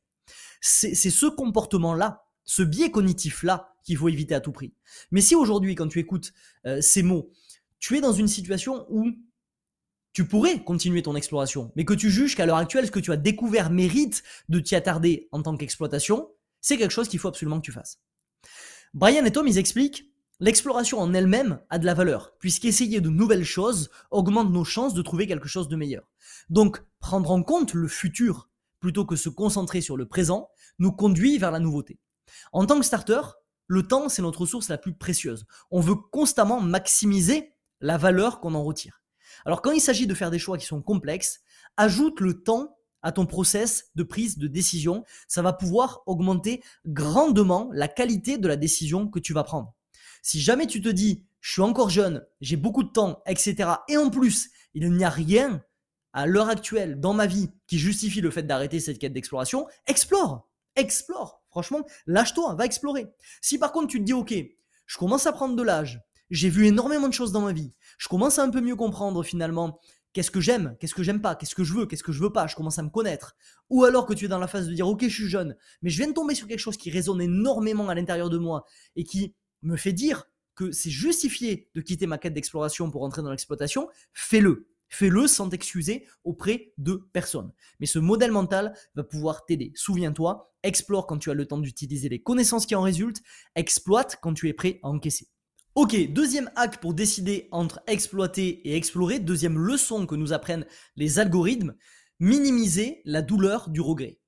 C'est 0.61 0.95
ce 0.95 1.27
comportement-là, 1.27 2.25
ce 2.45 2.63
biais 2.63 2.91
cognitif-là 2.91 3.75
qu'il 3.83 3.97
faut 3.97 4.09
éviter 4.09 4.35
à 4.35 4.41
tout 4.41 4.53
prix. 4.53 4.75
Mais 5.11 5.21
si 5.21 5.35
aujourd'hui, 5.35 5.75
quand 5.75 5.89
tu 5.89 5.99
écoutes 5.99 6.33
euh, 6.67 6.81
ces 6.81 7.03
mots, 7.03 7.31
tu 7.79 7.97
es 7.97 8.01
dans 8.01 8.13
une 8.13 8.29
situation 8.29 8.87
où 8.89 9.11
tu 10.13 10.27
pourrais 10.27 10.63
continuer 10.63 11.03
ton 11.03 11.17
exploration, 11.17 11.73
mais 11.77 11.85
que 11.85 11.93
tu 11.93 12.09
juges 12.09 12.37
qu'à 12.37 12.47
l'heure 12.47 12.57
actuelle, 12.57 12.87
ce 12.87 12.91
que 12.91 13.01
tu 13.01 13.13
as 13.13 13.17
découvert 13.17 13.71
mérite 13.71 14.23
de 14.49 14.61
t'y 14.61 14.75
attarder 14.77 15.29
en 15.33 15.43
tant 15.43 15.57
qu'exploitation, 15.57 16.31
c'est 16.61 16.79
quelque 16.79 16.93
chose 16.93 17.09
qu'il 17.09 17.19
faut 17.19 17.29
absolument 17.29 17.61
que 17.61 17.67
tu 17.67 17.73
fasses. 17.73 18.01
Brian 18.95 19.25
et 19.25 19.33
Tom, 19.33 19.47
ils 19.49 19.59
expliquent 19.59 20.14
L'exploration 20.41 20.99
en 20.99 21.15
elle-même 21.15 21.61
a 21.71 21.79
de 21.79 21.87
la 21.87 21.95
valeur, 21.95 22.37
puisqu'essayer 22.39 23.01
de 23.01 23.09
nouvelles 23.09 23.45
choses 23.45 23.91
augmente 24.11 24.51
nos 24.51 24.65
chances 24.65 24.95
de 24.95 25.03
trouver 25.03 25.27
quelque 25.27 25.49
chose 25.49 25.69
de 25.69 25.77
meilleur. 25.77 26.09
Donc, 26.51 26.83
prendre 26.99 27.31
en 27.31 27.43
compte 27.43 27.73
le 27.75 27.87
futur 27.87 28.49
plutôt 28.81 29.07
que 29.07 29.17
se 29.17 29.29
concentrer 29.29 29.81
sur 29.81 29.97
le 29.97 30.07
présent 30.07 30.51
nous 30.79 30.93
conduit 30.93 31.39
vers 31.39 31.51
la 31.51 31.61
nouveauté. 31.61 31.99
En 32.53 32.67
tant 32.67 32.79
que 32.79 32.85
starter, 32.85 33.21
le 33.67 33.87
temps, 33.87 34.09
c'est 34.09 34.23
notre 34.23 34.43
ressource 34.43 34.69
la 34.69 34.77
plus 34.77 34.93
précieuse. 34.95 35.47
On 35.71 35.81
veut 35.81 35.95
constamment 35.95 36.61
maximiser 36.61 37.55
la 37.81 37.97
valeur 37.97 38.41
qu'on 38.41 38.55
en 38.55 38.65
retire. 38.65 39.03
Alors 39.47 39.63
quand 39.63 39.73
il 39.73 39.81
s'agit 39.81 40.07
de 40.07 40.15
faire 40.15 40.31
des 40.31 40.39
choix 40.39 40.59
qui 40.59 40.67
sont 40.67 40.83
complexes, 40.83 41.41
ajoute 41.77 42.21
le 42.21 42.43
temps 42.43 42.77
à 43.03 43.13
ton 43.13 43.27
process 43.27 43.91
de 43.95 44.03
prise 44.03 44.39
de 44.39 44.49
décision. 44.49 45.05
Ça 45.29 45.43
va 45.43 45.53
pouvoir 45.53 46.03
augmenter 46.07 46.63
grandement 46.87 47.71
la 47.73 47.89
qualité 47.89 48.39
de 48.39 48.49
la 48.49 48.57
décision 48.57 49.09
que 49.09 49.19
tu 49.19 49.33
vas 49.33 49.45
prendre. 49.45 49.75
Si 50.27 50.41
jamais 50.41 50.67
tu 50.67 50.81
te 50.81 50.89
dis, 50.89 51.23
je 51.43 51.53
suis 51.53 51.61
encore 51.61 51.91
jeune, 51.91 52.25
j'ai 52.41 52.57
beaucoup 52.57 52.83
de 52.83 52.89
temps, 52.89 53.23
etc. 53.27 53.69
Et 53.89 53.99
en 53.99 54.09
plus, 54.09 54.49
il 54.73 54.91
n'y 54.91 55.05
a 55.05 55.11
rien 55.11 55.63
à 56.15 56.25
l'heure 56.25 56.49
actuelle 56.49 56.99
dans 56.99 57.13
ma 57.13 57.27
vie 57.27 57.51
qui 57.67 57.79
justifie 57.79 58.23
le 58.23 58.31
fait 58.31 58.45
d'arrêter 58.45 58.81
cette 58.81 58.99
quête 58.99 59.13
d'exploration, 59.13 59.67
explore, 59.87 60.49
explore. 60.77 61.43
Franchement, 61.51 61.85
lâche-toi, 62.07 62.55
va 62.55 62.65
explorer. 62.65 63.07
Si 63.43 63.59
par 63.59 63.71
contre 63.71 63.89
tu 63.89 63.99
te 63.99 64.05
dis, 64.05 64.15
ok, 64.15 64.35
je 64.87 64.97
commence 64.97 65.27
à 65.27 65.33
prendre 65.33 65.57
de 65.57 65.63
l'âge, 65.63 66.01
j'ai 66.31 66.49
vu 66.49 66.67
énormément 66.67 67.09
de 67.09 67.13
choses 67.13 67.31
dans 67.31 67.43
ma 67.43 67.53
vie, 67.53 67.75
je 67.99 68.09
commence 68.09 68.39
à 68.39 68.45
un 68.45 68.51
peu 68.51 68.63
mieux 68.63 68.77
comprendre 68.77 69.23
finalement 69.23 69.79
qu'est-ce 70.15 70.31
que 70.31 70.41
j'aime, 70.41 70.75
qu'est-ce 70.81 70.95
que 70.95 71.03
j'aime 71.03 71.21
pas, 71.21 71.35
qu'est-ce 71.35 71.55
que 71.55 71.65
je 71.65 71.75
veux, 71.75 71.85
qu'est-ce 71.85 72.03
que 72.03 72.13
je 72.13 72.23
veux 72.23 72.33
pas, 72.33 72.47
je 72.47 72.57
commence 72.57 72.79
à 72.79 72.83
me 72.83 72.89
connaître. 72.89 73.37
Ou 73.69 73.85
alors 73.85 74.07
que 74.07 74.15
tu 74.15 74.25
es 74.25 74.29
dans 74.29 74.39
la 74.39 74.47
phase 74.47 74.69
de 74.69 74.73
dire, 74.73 74.89
ok, 74.89 75.03
je 75.03 75.15
suis 75.15 75.29
jeune, 75.29 75.55
mais 75.83 75.91
je 75.91 75.99
viens 75.99 76.09
de 76.09 76.15
tomber 76.15 76.35
sur 76.35 76.49
quelque 76.49 76.61
chose 76.61 76.79
qui 76.79 76.91
résonne 76.91 77.21
énormément 77.21 77.91
à 77.91 77.95
l'intérieur 77.95 78.31
de 78.31 78.39
moi 78.39 78.65
et 78.97 79.05
qui 79.05 79.35
me 79.65 79.77
fait 79.77 79.93
dire 79.93 80.29
que 80.55 80.71
c'est 80.73 80.91
justifié 80.91 81.69
de 81.75 81.81
quitter 81.81 82.07
ma 82.07 82.19
quête 82.19 82.35
d'exploration 82.35 82.91
pour 82.91 83.03
entrer 83.03 83.23
dans 83.23 83.31
l'exploitation, 83.31 83.89
fais-le. 84.13 84.69
Fais-le 84.89 85.27
sans 85.27 85.49
t'excuser 85.49 86.07
auprès 86.23 86.73
de 86.79 87.09
personne. 87.13 87.53
Mais 87.81 87.87
ce 87.87 87.99
modèle 87.99 88.31
mental 88.31 88.75
va 88.95 89.03
pouvoir 89.03 89.45
t'aider. 89.45 89.73
Souviens-toi, 89.75 90.55
explore 90.63 91.09
quand 91.09 91.19
tu 91.19 91.31
as 91.31 91.35
le 91.35 91.47
temps 91.47 91.59
d'utiliser 91.59 92.09
les 92.09 92.23
connaissances 92.23 92.67
qui 92.67 92.77
en 92.77 92.83
résultent, 92.83 93.23
exploite 93.57 94.19
quand 94.23 94.35
tu 94.35 94.49
es 94.49 94.53
prêt 94.53 94.79
à 94.85 94.89
encaisser. 94.89 95.27
Ok, 95.75 95.97
deuxième 96.13 96.49
hack 96.55 96.81
pour 96.81 96.95
décider 96.95 97.49
entre 97.51 97.83
exploiter 97.89 98.69
et 98.69 98.77
explorer, 98.77 99.19
deuxième 99.19 99.59
leçon 99.59 100.07
que 100.07 100.15
nous 100.15 100.33
apprennent 100.33 100.67
les 100.95 101.19
algorithmes, 101.19 101.75
minimiser 102.21 103.03
la 103.05 103.23
douleur 103.23 103.71
du 103.71 103.81
regret. 103.81 104.21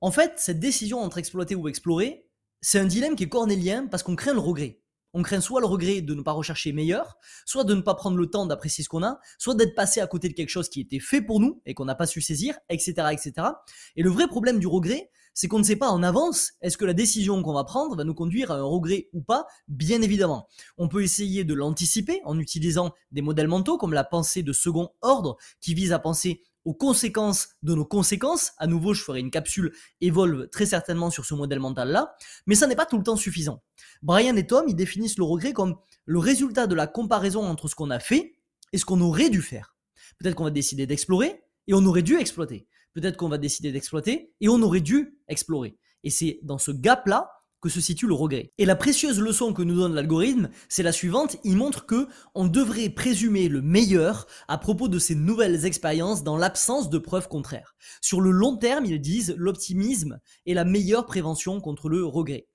En 0.00 0.12
fait, 0.12 0.34
cette 0.36 0.60
décision 0.60 1.00
entre 1.00 1.18
exploiter 1.18 1.56
ou 1.56 1.66
explorer, 1.66 2.27
c'est 2.60 2.78
un 2.78 2.86
dilemme 2.86 3.16
qui 3.16 3.24
est 3.24 3.28
cornélien 3.28 3.86
parce 3.86 4.02
qu'on 4.02 4.16
craint 4.16 4.34
le 4.34 4.40
regret. 4.40 4.80
On 5.14 5.22
craint 5.22 5.40
soit 5.40 5.60
le 5.60 5.66
regret 5.66 6.02
de 6.02 6.14
ne 6.14 6.22
pas 6.22 6.32
rechercher 6.32 6.72
meilleur, 6.72 7.16
soit 7.46 7.64
de 7.64 7.74
ne 7.74 7.80
pas 7.80 7.94
prendre 7.94 8.16
le 8.18 8.26
temps 8.26 8.46
d'apprécier 8.46 8.84
ce 8.84 8.88
qu'on 8.88 9.02
a, 9.02 9.20
soit 9.38 9.54
d'être 9.54 9.74
passé 9.74 10.00
à 10.00 10.06
côté 10.06 10.28
de 10.28 10.34
quelque 10.34 10.50
chose 10.50 10.68
qui 10.68 10.80
était 10.80 11.00
fait 11.00 11.22
pour 11.22 11.40
nous 11.40 11.62
et 11.64 11.74
qu'on 11.74 11.86
n'a 11.86 11.94
pas 11.94 12.06
su 12.06 12.20
saisir, 12.20 12.58
etc., 12.68 12.92
etc. 13.12 13.48
Et 13.96 14.02
le 14.02 14.10
vrai 14.10 14.28
problème 14.28 14.58
du 14.58 14.66
regret, 14.66 15.10
c'est 15.32 15.46
qu'on 15.46 15.60
ne 15.60 15.64
sait 15.64 15.76
pas 15.76 15.90
en 15.90 16.02
avance 16.02 16.54
est-ce 16.62 16.76
que 16.76 16.84
la 16.84 16.94
décision 16.94 17.40
qu'on 17.42 17.54
va 17.54 17.62
prendre 17.64 17.96
va 17.96 18.02
nous 18.02 18.12
conduire 18.12 18.50
à 18.50 18.56
un 18.56 18.64
regret 18.64 19.08
ou 19.12 19.22
pas, 19.22 19.46
bien 19.68 20.02
évidemment. 20.02 20.48
On 20.78 20.88
peut 20.88 21.02
essayer 21.02 21.44
de 21.44 21.54
l'anticiper 21.54 22.20
en 22.24 22.38
utilisant 22.40 22.92
des 23.12 23.22
modèles 23.22 23.46
mentaux 23.46 23.78
comme 23.78 23.92
la 23.92 24.02
pensée 24.04 24.42
de 24.42 24.52
second 24.52 24.90
ordre 25.00 25.36
qui 25.60 25.74
vise 25.74 25.92
à 25.92 26.00
penser 26.00 26.42
conséquences 26.74 27.48
de 27.62 27.74
nos 27.74 27.84
conséquences. 27.84 28.52
À 28.58 28.66
nouveau, 28.66 28.94
je 28.94 29.02
ferai 29.02 29.20
une 29.20 29.30
capsule 29.30 29.72
Evolve 30.00 30.48
très 30.48 30.66
certainement 30.66 31.10
sur 31.10 31.24
ce 31.24 31.34
modèle 31.34 31.60
mental-là, 31.60 32.14
mais 32.46 32.54
ça 32.54 32.66
n'est 32.66 32.76
pas 32.76 32.86
tout 32.86 32.98
le 32.98 33.04
temps 33.04 33.16
suffisant. 33.16 33.62
Brian 34.02 34.36
et 34.36 34.46
Tom, 34.46 34.66
ils 34.68 34.76
définissent 34.76 35.18
le 35.18 35.24
regret 35.24 35.52
comme 35.52 35.76
le 36.04 36.18
résultat 36.18 36.66
de 36.66 36.74
la 36.74 36.86
comparaison 36.86 37.44
entre 37.44 37.68
ce 37.68 37.74
qu'on 37.74 37.90
a 37.90 38.00
fait 38.00 38.34
et 38.72 38.78
ce 38.78 38.84
qu'on 38.84 39.00
aurait 39.00 39.30
dû 39.30 39.42
faire. 39.42 39.76
Peut-être 40.18 40.34
qu'on 40.34 40.44
va 40.44 40.50
décider 40.50 40.86
d'explorer 40.86 41.42
et 41.66 41.74
on 41.74 41.84
aurait 41.84 42.02
dû 42.02 42.16
exploiter. 42.16 42.66
Peut-être 42.94 43.16
qu'on 43.16 43.28
va 43.28 43.38
décider 43.38 43.72
d'exploiter 43.72 44.32
et 44.40 44.48
on 44.48 44.60
aurait 44.62 44.80
dû 44.80 45.18
explorer. 45.28 45.78
Et 46.04 46.10
c'est 46.10 46.40
dans 46.42 46.58
ce 46.58 46.70
gap-là 46.70 47.30
que 47.60 47.68
se 47.68 47.80
situe 47.80 48.06
le 48.06 48.14
regret. 48.14 48.52
Et 48.58 48.64
la 48.64 48.76
précieuse 48.76 49.20
leçon 49.20 49.52
que 49.52 49.62
nous 49.62 49.76
donne 49.76 49.94
l'algorithme, 49.94 50.48
c'est 50.68 50.82
la 50.82 50.92
suivante, 50.92 51.36
il 51.44 51.56
montre 51.56 51.86
que 51.86 52.06
on 52.34 52.46
devrait 52.46 52.88
présumer 52.88 53.48
le 53.48 53.62
meilleur 53.62 54.26
à 54.46 54.58
propos 54.58 54.88
de 54.88 54.98
ces 54.98 55.14
nouvelles 55.14 55.66
expériences 55.66 56.22
dans 56.22 56.36
l'absence 56.36 56.90
de 56.90 56.98
preuves 56.98 57.28
contraires. 57.28 57.74
Sur 58.00 58.20
le 58.20 58.30
long 58.30 58.56
terme, 58.56 58.84
ils 58.84 59.00
disent 59.00 59.34
l'optimisme 59.36 60.20
est 60.46 60.54
la 60.54 60.64
meilleure 60.64 61.06
prévention 61.06 61.60
contre 61.60 61.88
le 61.88 62.04
regret. 62.04 62.46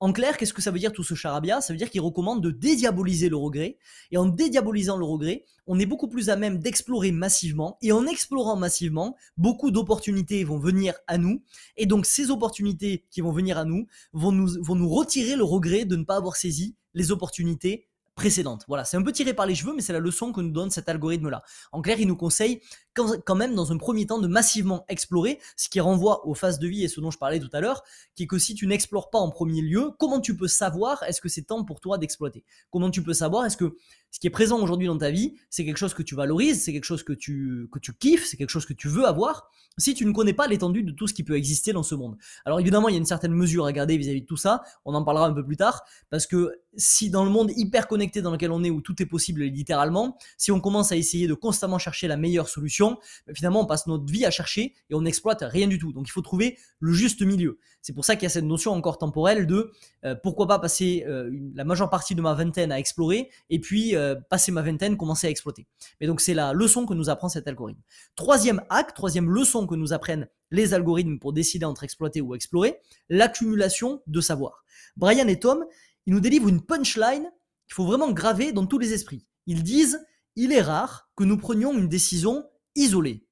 En 0.00 0.12
clair, 0.12 0.36
qu'est-ce 0.36 0.52
que 0.52 0.62
ça 0.62 0.70
veut 0.70 0.78
dire 0.78 0.92
tout 0.92 1.02
ce 1.02 1.16
charabia? 1.16 1.60
Ça 1.60 1.72
veut 1.72 1.76
dire 1.76 1.90
qu'il 1.90 2.00
recommande 2.00 2.40
de 2.40 2.52
dédiaboliser 2.52 3.28
le 3.28 3.36
regret. 3.36 3.78
Et 4.12 4.16
en 4.16 4.26
dédiabolisant 4.26 4.96
le 4.96 5.04
regret, 5.04 5.44
on 5.66 5.80
est 5.80 5.86
beaucoup 5.86 6.06
plus 6.06 6.30
à 6.30 6.36
même 6.36 6.60
d'explorer 6.60 7.10
massivement. 7.10 7.78
Et 7.82 7.90
en 7.90 8.06
explorant 8.06 8.54
massivement, 8.54 9.16
beaucoup 9.36 9.72
d'opportunités 9.72 10.44
vont 10.44 10.60
venir 10.60 10.94
à 11.08 11.18
nous. 11.18 11.42
Et 11.76 11.86
donc 11.86 12.06
ces 12.06 12.30
opportunités 12.30 13.06
qui 13.10 13.22
vont 13.22 13.32
venir 13.32 13.58
à 13.58 13.64
nous 13.64 13.88
vont 14.12 14.30
nous, 14.30 14.62
vont 14.62 14.76
nous 14.76 14.88
retirer 14.88 15.34
le 15.34 15.42
regret 15.42 15.84
de 15.84 15.96
ne 15.96 16.04
pas 16.04 16.16
avoir 16.16 16.36
saisi 16.36 16.76
les 16.94 17.10
opportunités 17.10 17.87
précédente. 18.18 18.64
Voilà, 18.66 18.84
c'est 18.84 18.96
un 18.96 19.02
peu 19.02 19.12
tiré 19.12 19.32
par 19.32 19.46
les 19.46 19.54
cheveux, 19.54 19.72
mais 19.74 19.80
c'est 19.80 19.92
la 19.92 20.00
leçon 20.00 20.32
que 20.32 20.40
nous 20.40 20.50
donne 20.50 20.70
cet 20.70 20.88
algorithme-là. 20.88 21.44
En 21.70 21.80
clair, 21.80 22.00
il 22.00 22.08
nous 22.08 22.16
conseille 22.16 22.60
quand 22.94 23.36
même 23.36 23.54
dans 23.54 23.70
un 23.70 23.78
premier 23.78 24.06
temps 24.06 24.18
de 24.18 24.26
massivement 24.26 24.84
explorer, 24.88 25.38
ce 25.56 25.68
qui 25.68 25.78
renvoie 25.78 26.26
aux 26.26 26.34
phases 26.34 26.58
de 26.58 26.66
vie 26.66 26.82
et 26.82 26.88
ce 26.88 27.00
dont 27.00 27.12
je 27.12 27.18
parlais 27.18 27.38
tout 27.38 27.50
à 27.52 27.60
l'heure, 27.60 27.84
qui 28.16 28.24
est 28.24 28.26
que 28.26 28.38
si 28.38 28.56
tu 28.56 28.66
n'explores 28.66 29.10
pas 29.10 29.20
en 29.20 29.30
premier 29.30 29.62
lieu, 29.62 29.92
comment 30.00 30.20
tu 30.20 30.36
peux 30.36 30.48
savoir 30.48 31.04
est-ce 31.04 31.20
que 31.20 31.28
c'est 31.28 31.42
temps 31.42 31.64
pour 31.64 31.78
toi 31.78 31.96
d'exploiter? 31.96 32.44
Comment 32.70 32.90
tu 32.90 33.04
peux 33.04 33.14
savoir 33.14 33.46
est-ce 33.46 33.56
que 33.56 33.76
ce 34.10 34.20
qui 34.20 34.26
est 34.26 34.30
présent 34.30 34.60
aujourd'hui 34.60 34.86
dans 34.86 34.98
ta 34.98 35.10
vie, 35.10 35.34
c'est 35.50 35.64
quelque 35.64 35.76
chose 35.76 35.94
que 35.94 36.02
tu 36.02 36.14
valorises, 36.14 36.62
c'est 36.62 36.72
quelque 36.72 36.84
chose 36.84 37.02
que 37.02 37.12
tu, 37.12 37.68
que 37.70 37.78
tu 37.78 37.92
kiffes, 37.92 38.26
c'est 38.26 38.36
quelque 38.36 38.50
chose 38.50 38.66
que 38.66 38.72
tu 38.72 38.88
veux 38.88 39.06
avoir, 39.06 39.50
si 39.76 39.94
tu 39.94 40.04
ne 40.06 40.12
connais 40.12 40.32
pas 40.32 40.46
l'étendue 40.46 40.82
de 40.82 40.92
tout 40.92 41.06
ce 41.06 41.14
qui 41.14 41.22
peut 41.22 41.36
exister 41.36 41.72
dans 41.72 41.82
ce 41.82 41.94
monde. 41.94 42.16
Alors 42.44 42.58
évidemment, 42.58 42.88
il 42.88 42.92
y 42.92 42.96
a 42.96 42.98
une 42.98 43.06
certaine 43.06 43.32
mesure 43.32 43.66
à 43.66 43.72
garder 43.72 43.96
vis-à-vis 43.96 44.22
de 44.22 44.26
tout 44.26 44.36
ça, 44.36 44.62
on 44.84 44.94
en 44.94 45.04
parlera 45.04 45.26
un 45.26 45.32
peu 45.32 45.44
plus 45.44 45.56
tard, 45.56 45.84
parce 46.10 46.26
que 46.26 46.52
si 46.76 47.10
dans 47.10 47.24
le 47.24 47.30
monde 47.30 47.50
hyper 47.56 47.88
connecté 47.88 48.22
dans 48.22 48.30
lequel 48.30 48.50
on 48.50 48.62
est, 48.62 48.70
où 48.70 48.80
tout 48.80 49.00
est 49.02 49.06
possible 49.06 49.42
littéralement, 49.42 50.16
si 50.36 50.52
on 50.52 50.60
commence 50.60 50.92
à 50.92 50.96
essayer 50.96 51.26
de 51.26 51.34
constamment 51.34 51.78
chercher 51.78 52.08
la 52.08 52.16
meilleure 52.16 52.48
solution, 52.48 52.98
ben, 53.26 53.34
finalement 53.34 53.62
on 53.62 53.66
passe 53.66 53.86
notre 53.86 54.10
vie 54.10 54.24
à 54.24 54.30
chercher 54.30 54.74
et 54.88 54.94
on 54.94 55.02
n'exploite 55.02 55.42
rien 55.42 55.66
du 55.66 55.78
tout. 55.78 55.92
Donc 55.92 56.08
il 56.08 56.12
faut 56.12 56.22
trouver 56.22 56.56
le 56.80 56.92
juste 56.92 57.22
milieu. 57.22 57.58
C'est 57.82 57.92
pour 57.92 58.04
ça 58.04 58.16
qu'il 58.16 58.24
y 58.24 58.26
a 58.26 58.30
cette 58.30 58.44
notion 58.44 58.72
encore 58.72 58.98
temporelle 58.98 59.46
de 59.46 59.72
euh, 60.04 60.14
pourquoi 60.22 60.46
pas 60.46 60.58
passer 60.58 61.04
euh, 61.06 61.30
la 61.54 61.64
majeure 61.64 61.90
partie 61.90 62.14
de 62.14 62.20
ma 62.20 62.34
vingtaine 62.34 62.70
à 62.70 62.78
explorer 62.78 63.30
et 63.50 63.60
puis 63.60 63.96
euh, 63.98 64.14
passer 64.30 64.52
ma 64.52 64.62
vingtaine, 64.62 64.96
commencer 64.96 65.26
à 65.26 65.30
exploiter. 65.30 65.66
Mais 66.00 66.06
donc 66.06 66.20
c'est 66.20 66.34
la 66.34 66.52
leçon 66.52 66.86
que 66.86 66.94
nous 66.94 67.10
apprend 67.10 67.28
cet 67.28 67.46
algorithme. 67.46 67.80
Troisième 68.16 68.62
acte, 68.70 68.96
troisième 68.96 69.30
leçon 69.30 69.66
que 69.66 69.74
nous 69.74 69.92
apprennent 69.92 70.28
les 70.50 70.72
algorithmes 70.74 71.18
pour 71.18 71.32
décider 71.32 71.66
entre 71.66 71.84
exploiter 71.84 72.20
ou 72.20 72.34
explorer, 72.34 72.78
l'accumulation 73.08 74.02
de 74.06 74.20
savoir. 74.20 74.64
Brian 74.96 75.28
et 75.28 75.38
Tom, 75.38 75.64
ils 76.06 76.14
nous 76.14 76.20
délivrent 76.20 76.48
une 76.48 76.62
punchline 76.62 77.30
qu'il 77.66 77.74
faut 77.74 77.84
vraiment 77.84 78.10
graver 78.12 78.52
dans 78.52 78.66
tous 78.66 78.78
les 78.78 78.94
esprits. 78.94 79.26
Ils 79.46 79.62
disent 79.62 80.00
il 80.36 80.52
est 80.52 80.62
rare 80.62 81.10
que 81.16 81.24
nous 81.24 81.36
prenions 81.36 81.76
une 81.76 81.88
décision 81.88 82.44
isolée, 82.76 83.26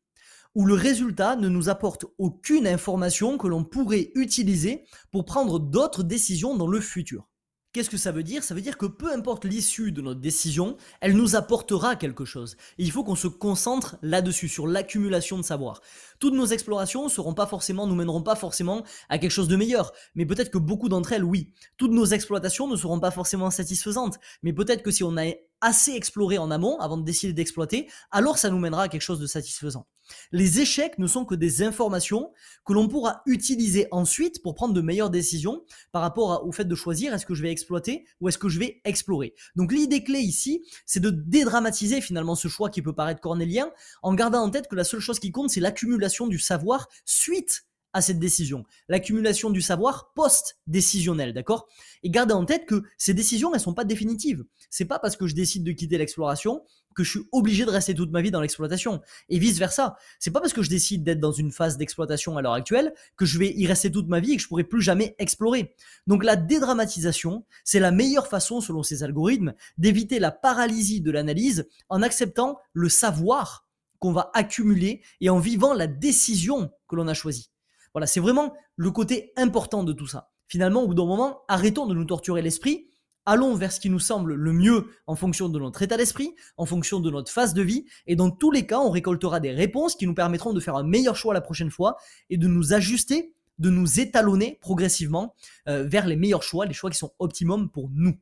où 0.56 0.66
le 0.66 0.74
résultat 0.74 1.36
ne 1.36 1.48
nous 1.48 1.68
apporte 1.68 2.04
aucune 2.18 2.66
information 2.66 3.38
que 3.38 3.46
l'on 3.46 3.62
pourrait 3.62 4.10
utiliser 4.14 4.84
pour 5.12 5.24
prendre 5.24 5.60
d'autres 5.60 6.02
décisions 6.02 6.56
dans 6.56 6.66
le 6.66 6.80
futur. 6.80 7.28
Qu'est-ce 7.76 7.90
que 7.90 7.98
ça 7.98 8.10
veut 8.10 8.22
dire? 8.22 8.42
Ça 8.42 8.54
veut 8.54 8.62
dire 8.62 8.78
que 8.78 8.86
peu 8.86 9.12
importe 9.12 9.44
l'issue 9.44 9.92
de 9.92 10.00
notre 10.00 10.18
décision, 10.18 10.78
elle 11.02 11.14
nous 11.14 11.36
apportera 11.36 11.94
quelque 11.94 12.24
chose. 12.24 12.56
Il 12.78 12.90
faut 12.90 13.04
qu'on 13.04 13.16
se 13.16 13.28
concentre 13.28 13.98
là-dessus, 14.00 14.48
sur 14.48 14.66
l'accumulation 14.66 15.36
de 15.36 15.42
savoir. 15.42 15.82
Toutes 16.18 16.32
nos 16.32 16.46
explorations 16.46 17.10
seront 17.10 17.34
pas 17.34 17.44
forcément, 17.44 17.86
nous 17.86 17.94
mèneront 17.94 18.22
pas 18.22 18.34
forcément 18.34 18.82
à 19.10 19.18
quelque 19.18 19.30
chose 19.30 19.48
de 19.48 19.56
meilleur, 19.56 19.92
mais 20.14 20.24
peut-être 20.24 20.50
que 20.50 20.56
beaucoup 20.56 20.88
d'entre 20.88 21.12
elles, 21.12 21.22
oui. 21.22 21.52
Toutes 21.76 21.92
nos 21.92 22.06
exploitations 22.06 22.66
ne 22.66 22.76
seront 22.76 22.98
pas 22.98 23.10
forcément 23.10 23.50
satisfaisantes, 23.50 24.18
mais 24.42 24.54
peut-être 24.54 24.82
que 24.82 24.90
si 24.90 25.04
on 25.04 25.18
a 25.18 25.34
assez 25.60 25.92
exploré 25.92 26.38
en 26.38 26.50
amont 26.50 26.78
avant 26.80 26.96
de 26.96 27.04
décider 27.04 27.32
d'exploiter, 27.32 27.88
alors 28.10 28.38
ça 28.38 28.50
nous 28.50 28.58
mènera 28.58 28.84
à 28.84 28.88
quelque 28.88 29.02
chose 29.02 29.20
de 29.20 29.26
satisfaisant. 29.26 29.86
Les 30.32 30.60
échecs 30.60 30.98
ne 30.98 31.06
sont 31.06 31.24
que 31.24 31.34
des 31.34 31.62
informations 31.62 32.32
que 32.64 32.72
l'on 32.72 32.88
pourra 32.88 33.22
utiliser 33.26 33.88
ensuite 33.90 34.42
pour 34.42 34.54
prendre 34.54 34.74
de 34.74 34.80
meilleures 34.80 35.10
décisions 35.10 35.64
par 35.92 36.02
rapport 36.02 36.46
au 36.46 36.52
fait 36.52 36.64
de 36.64 36.74
choisir 36.74 37.12
est-ce 37.12 37.26
que 37.26 37.34
je 37.34 37.42
vais 37.42 37.50
exploiter 37.50 38.06
ou 38.20 38.28
est-ce 38.28 38.38
que 38.38 38.48
je 38.48 38.58
vais 38.58 38.80
explorer. 38.84 39.34
Donc 39.56 39.72
l'idée 39.72 40.04
clé 40.04 40.20
ici, 40.20 40.64
c'est 40.84 41.00
de 41.00 41.10
dédramatiser 41.10 42.00
finalement 42.00 42.34
ce 42.34 42.48
choix 42.48 42.70
qui 42.70 42.82
peut 42.82 42.94
paraître 42.94 43.20
cornélien 43.20 43.70
en 44.02 44.14
gardant 44.14 44.42
en 44.42 44.50
tête 44.50 44.68
que 44.68 44.76
la 44.76 44.84
seule 44.84 45.00
chose 45.00 45.18
qui 45.18 45.32
compte, 45.32 45.50
c'est 45.50 45.60
l'accumulation 45.60 46.26
du 46.26 46.38
savoir 46.38 46.88
suite 47.04 47.64
à 47.96 48.02
cette 48.02 48.18
décision. 48.18 48.66
L'accumulation 48.90 49.48
du 49.48 49.62
savoir 49.62 50.12
post-décisionnel, 50.14 51.32
d'accord? 51.32 51.66
Et 52.02 52.10
gardez 52.10 52.34
en 52.34 52.44
tête 52.44 52.66
que 52.66 52.82
ces 52.98 53.14
décisions, 53.14 53.54
elles 53.54 53.60
sont 53.60 53.72
pas 53.72 53.84
définitives. 53.84 54.44
C'est 54.68 54.84
pas 54.84 54.98
parce 54.98 55.16
que 55.16 55.26
je 55.26 55.34
décide 55.34 55.64
de 55.64 55.72
quitter 55.72 55.96
l'exploration 55.96 56.62
que 56.94 57.02
je 57.02 57.10
suis 57.10 57.28
obligé 57.32 57.64
de 57.64 57.70
rester 57.70 57.94
toute 57.94 58.10
ma 58.10 58.20
vie 58.20 58.30
dans 58.30 58.42
l'exploitation. 58.42 59.00
Et 59.30 59.38
vice 59.38 59.58
versa. 59.58 59.96
C'est 60.18 60.30
pas 60.30 60.40
parce 60.42 60.52
que 60.52 60.60
je 60.60 60.68
décide 60.68 61.04
d'être 61.04 61.20
dans 61.20 61.32
une 61.32 61.52
phase 61.52 61.78
d'exploitation 61.78 62.36
à 62.36 62.42
l'heure 62.42 62.52
actuelle 62.52 62.92
que 63.16 63.24
je 63.24 63.38
vais 63.38 63.54
y 63.56 63.66
rester 63.66 63.90
toute 63.90 64.08
ma 64.08 64.20
vie 64.20 64.32
et 64.32 64.36
que 64.36 64.42
je 64.42 64.48
pourrai 64.48 64.64
plus 64.64 64.82
jamais 64.82 65.16
explorer. 65.18 65.74
Donc 66.06 66.22
la 66.22 66.36
dédramatisation, 66.36 67.46
c'est 67.64 67.80
la 67.80 67.92
meilleure 67.92 68.26
façon, 68.26 68.60
selon 68.60 68.82
ces 68.82 69.04
algorithmes, 69.04 69.54
d'éviter 69.78 70.18
la 70.18 70.32
paralysie 70.32 71.00
de 71.00 71.10
l'analyse 71.10 71.66
en 71.88 72.02
acceptant 72.02 72.58
le 72.74 72.90
savoir 72.90 73.66
qu'on 74.00 74.12
va 74.12 74.30
accumuler 74.34 75.00
et 75.22 75.30
en 75.30 75.38
vivant 75.38 75.72
la 75.72 75.86
décision 75.86 76.70
que 76.88 76.96
l'on 76.96 77.08
a 77.08 77.14
choisie. 77.14 77.50
Voilà, 77.96 78.06
c'est 78.06 78.20
vraiment 78.20 78.52
le 78.76 78.90
côté 78.90 79.32
important 79.36 79.82
de 79.82 79.94
tout 79.94 80.06
ça. 80.06 80.28
Finalement, 80.48 80.82
au 80.82 80.88
bout 80.88 80.92
d'un 80.92 81.06
moment, 81.06 81.44
arrêtons 81.48 81.86
de 81.86 81.94
nous 81.94 82.04
torturer 82.04 82.42
l'esprit, 82.42 82.88
allons 83.24 83.54
vers 83.54 83.72
ce 83.72 83.80
qui 83.80 83.88
nous 83.88 83.98
semble 83.98 84.34
le 84.34 84.52
mieux 84.52 84.90
en 85.06 85.16
fonction 85.16 85.48
de 85.48 85.58
notre 85.58 85.80
état 85.80 85.96
d'esprit, 85.96 86.34
en 86.58 86.66
fonction 86.66 87.00
de 87.00 87.10
notre 87.10 87.32
phase 87.32 87.54
de 87.54 87.62
vie, 87.62 87.86
et 88.06 88.14
dans 88.14 88.30
tous 88.30 88.50
les 88.50 88.66
cas, 88.66 88.80
on 88.80 88.90
récoltera 88.90 89.40
des 89.40 89.50
réponses 89.50 89.96
qui 89.96 90.06
nous 90.06 90.12
permettront 90.12 90.52
de 90.52 90.60
faire 90.60 90.76
un 90.76 90.82
meilleur 90.82 91.16
choix 91.16 91.32
la 91.32 91.40
prochaine 91.40 91.70
fois 91.70 91.96
et 92.28 92.36
de 92.36 92.46
nous 92.46 92.74
ajuster, 92.74 93.32
de 93.58 93.70
nous 93.70 93.98
étalonner 93.98 94.58
progressivement 94.60 95.34
euh, 95.66 95.84
vers 95.84 96.06
les 96.06 96.16
meilleurs 96.16 96.42
choix, 96.42 96.66
les 96.66 96.74
choix 96.74 96.90
qui 96.90 96.98
sont 96.98 97.14
optimum 97.18 97.70
pour 97.70 97.88
nous. 97.94 98.18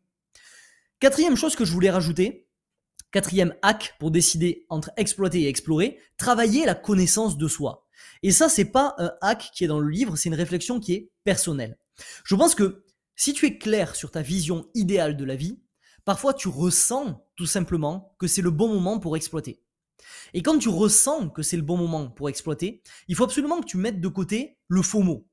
Quatrième 1.01 1.35
chose 1.35 1.57
que 1.57 1.65
je 1.65 1.73
voulais 1.73 1.91
rajouter, 1.91 2.47
quatrième 3.11 3.57
hack 3.63 3.97
pour 3.99 4.13
décider 4.13 4.67
entre 4.69 4.93
exploiter 4.97 5.43
et 5.43 5.49
explorer, 5.49 5.99
travailler 6.17 6.65
la 6.65 6.77
connaissance 6.77 7.37
de 7.37 7.49
soi. 7.49 7.84
Et 8.23 8.33
ça, 8.33 8.49
c'est 8.49 8.65
pas 8.65 8.95
un 8.99 9.13
hack 9.21 9.51
qui 9.55 9.65
est 9.65 9.69
dans 9.69 9.81
le 9.81 9.89
livre, 9.89 10.17
c'est 10.17 10.29
une 10.29 10.35
réflexion 10.35 10.81
qui 10.81 10.95
est 10.95 11.11
personnelle. 11.25 11.77
Je 12.25 12.35
pense 12.35 12.55
que 12.55 12.85
si 13.17 13.33
tu 13.33 13.47
es 13.47 13.59
clair 13.59 13.95
sur 13.95 14.11
ta 14.11 14.23
vision 14.23 14.69
idéale 14.75 15.17
de 15.17 15.25
la 15.25 15.37
vie, 15.37 15.61
parfois 16.05 16.35
tu 16.35 16.49
ressens 16.49 17.25
tout 17.37 17.47
simplement 17.47 18.15
que 18.19 18.27
c'est 18.27 18.43
le 18.43 18.51
bon 18.51 18.69
moment 18.69 18.99
pour 18.99 19.17
exploiter. 19.17 19.61
Et 20.33 20.43
quand 20.43 20.59
tu 20.59 20.69
ressens 20.69 21.29
que 21.31 21.43
c'est 21.43 21.57
le 21.57 21.63
bon 21.63 21.77
moment 21.77 22.11
pour 22.11 22.29
exploiter, 22.29 22.83
il 23.09 23.15
faut 23.15 23.25
absolument 23.25 23.61
que 23.61 23.67
tu 23.67 23.77
mettes 23.77 24.01
de 24.01 24.09
côté 24.09 24.59
le 24.69 24.83
faux 24.83 25.03
mot, 25.03 25.29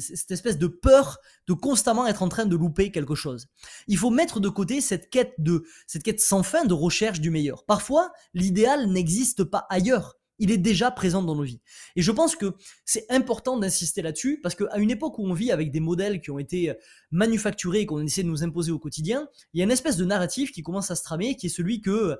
cette 0.00 0.30
espèce 0.30 0.58
de 0.58 0.66
peur 0.66 1.18
de 1.46 1.52
constamment 1.52 2.06
être 2.06 2.22
en 2.22 2.28
train 2.28 2.46
de 2.46 2.56
louper 2.56 2.90
quelque 2.90 3.14
chose. 3.14 3.46
Il 3.86 3.98
faut 3.98 4.10
mettre 4.10 4.40
de 4.40 4.48
côté 4.48 4.80
cette 4.80 5.10
quête 5.10 5.34
de 5.38 5.64
cette 5.86 6.02
quête 6.02 6.20
sans 6.20 6.42
fin 6.42 6.64
de 6.64 6.74
recherche 6.74 7.20
du 7.20 7.30
meilleur. 7.30 7.64
Parfois, 7.66 8.12
l'idéal 8.32 8.88
n'existe 8.90 9.44
pas 9.44 9.66
ailleurs 9.68 10.16
il 10.38 10.50
est 10.50 10.58
déjà 10.58 10.90
présent 10.90 11.22
dans 11.22 11.34
nos 11.34 11.42
vies. 11.42 11.60
Et 11.96 12.02
je 12.02 12.12
pense 12.12 12.36
que 12.36 12.54
c'est 12.84 13.06
important 13.10 13.58
d'insister 13.58 14.02
là-dessus 14.02 14.40
parce 14.42 14.54
qu'à 14.54 14.76
une 14.78 14.90
époque 14.90 15.18
où 15.18 15.26
on 15.26 15.32
vit 15.32 15.50
avec 15.50 15.70
des 15.70 15.80
modèles 15.80 16.20
qui 16.20 16.30
ont 16.30 16.38
été 16.38 16.72
manufacturés 17.10 17.80
et 17.80 17.86
qu'on 17.86 18.00
essaie 18.00 18.22
de 18.22 18.28
nous 18.28 18.44
imposer 18.44 18.72
au 18.72 18.78
quotidien, 18.78 19.28
il 19.52 19.58
y 19.58 19.60
a 19.62 19.64
une 19.64 19.70
espèce 19.70 19.96
de 19.96 20.04
narratif 20.04 20.52
qui 20.52 20.62
commence 20.62 20.90
à 20.90 20.96
se 20.96 21.02
tramer, 21.02 21.36
qui 21.36 21.46
est 21.46 21.50
celui 21.50 21.80
que 21.80 22.18